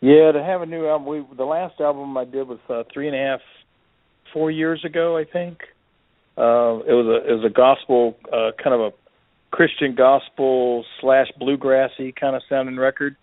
[0.03, 1.07] Yeah, to have a new album.
[1.07, 3.41] We the last album I did was uh, three and a half,
[4.33, 5.59] four years ago, I think.
[6.37, 8.91] Uh, it was a it was a gospel, uh, kind of a
[9.53, 13.15] Christian gospel slash bluegrassy kind of sounding record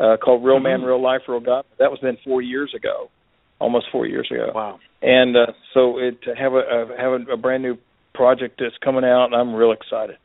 [0.00, 0.86] uh, called Real Man, Mhm.
[0.86, 1.66] Real Life, Real God.
[1.78, 3.10] That was then four years ago,
[3.58, 4.52] almost four years ago.
[4.54, 4.78] Wow.
[5.02, 7.76] And uh, so it to have a, a have a, a brand new
[8.14, 10.16] project that's coming out, and I'm real excited.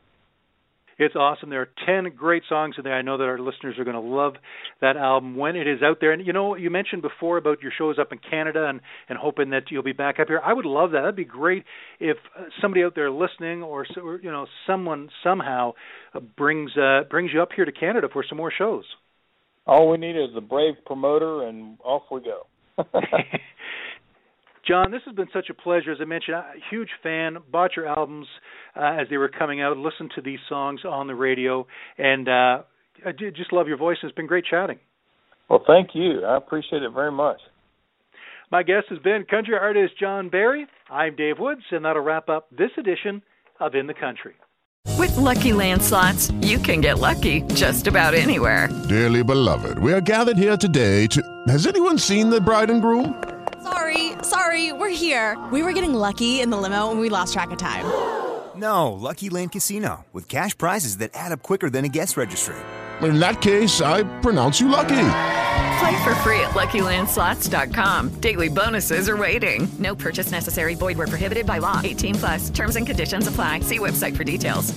[0.98, 1.50] It's awesome.
[1.50, 2.94] There are 10 great songs in there.
[2.94, 4.34] I know that our listeners are going to love
[4.80, 6.10] that album when it is out there.
[6.10, 9.50] And you know, you mentioned before about your shows up in Canada and and hoping
[9.50, 10.40] that you'll be back up here.
[10.44, 11.00] I would love that.
[11.00, 11.64] That'd be great
[12.00, 15.74] if uh, somebody out there listening or, or you know, someone somehow
[16.14, 18.84] uh, brings uh brings you up here to Canada for some more shows.
[19.66, 22.46] All we need is a brave promoter, and off we go.
[24.68, 25.92] John, this has been such a pleasure.
[25.92, 27.38] As I mentioned, I'm a huge fan.
[27.50, 28.26] Bought your albums
[28.76, 29.78] uh, as they were coming out.
[29.78, 31.66] Listened to these songs on the radio,
[31.96, 32.62] and uh,
[33.06, 33.96] I just love your voice.
[34.02, 34.78] It's been great chatting.
[35.48, 36.22] Well, thank you.
[36.22, 37.38] I appreciate it very much.
[38.52, 40.66] My guest has been country artist John Berry.
[40.90, 43.22] I'm Dave Woods, and that'll wrap up this edition
[43.60, 44.34] of In the Country.
[44.98, 48.68] With LuckyLand Slots, you can get lucky just about anywhere.
[48.88, 51.22] Dearly beloved, we are gathered here today to.
[51.48, 53.37] Has anyone seen the bride and groom?
[53.62, 55.36] Sorry, sorry, we're here.
[55.52, 57.84] We were getting lucky in the limo and we lost track of time.
[58.56, 62.56] No, Lucky Land Casino, with cash prizes that add up quicker than a guest registry.
[63.02, 65.10] In that case, I pronounce you lucky.
[65.78, 68.20] Play for free at LuckyLandSlots.com.
[68.20, 69.68] Daily bonuses are waiting.
[69.78, 70.74] No purchase necessary.
[70.74, 71.80] Void where prohibited by law.
[71.84, 72.50] 18 plus.
[72.50, 73.60] Terms and conditions apply.
[73.60, 74.74] See website for details.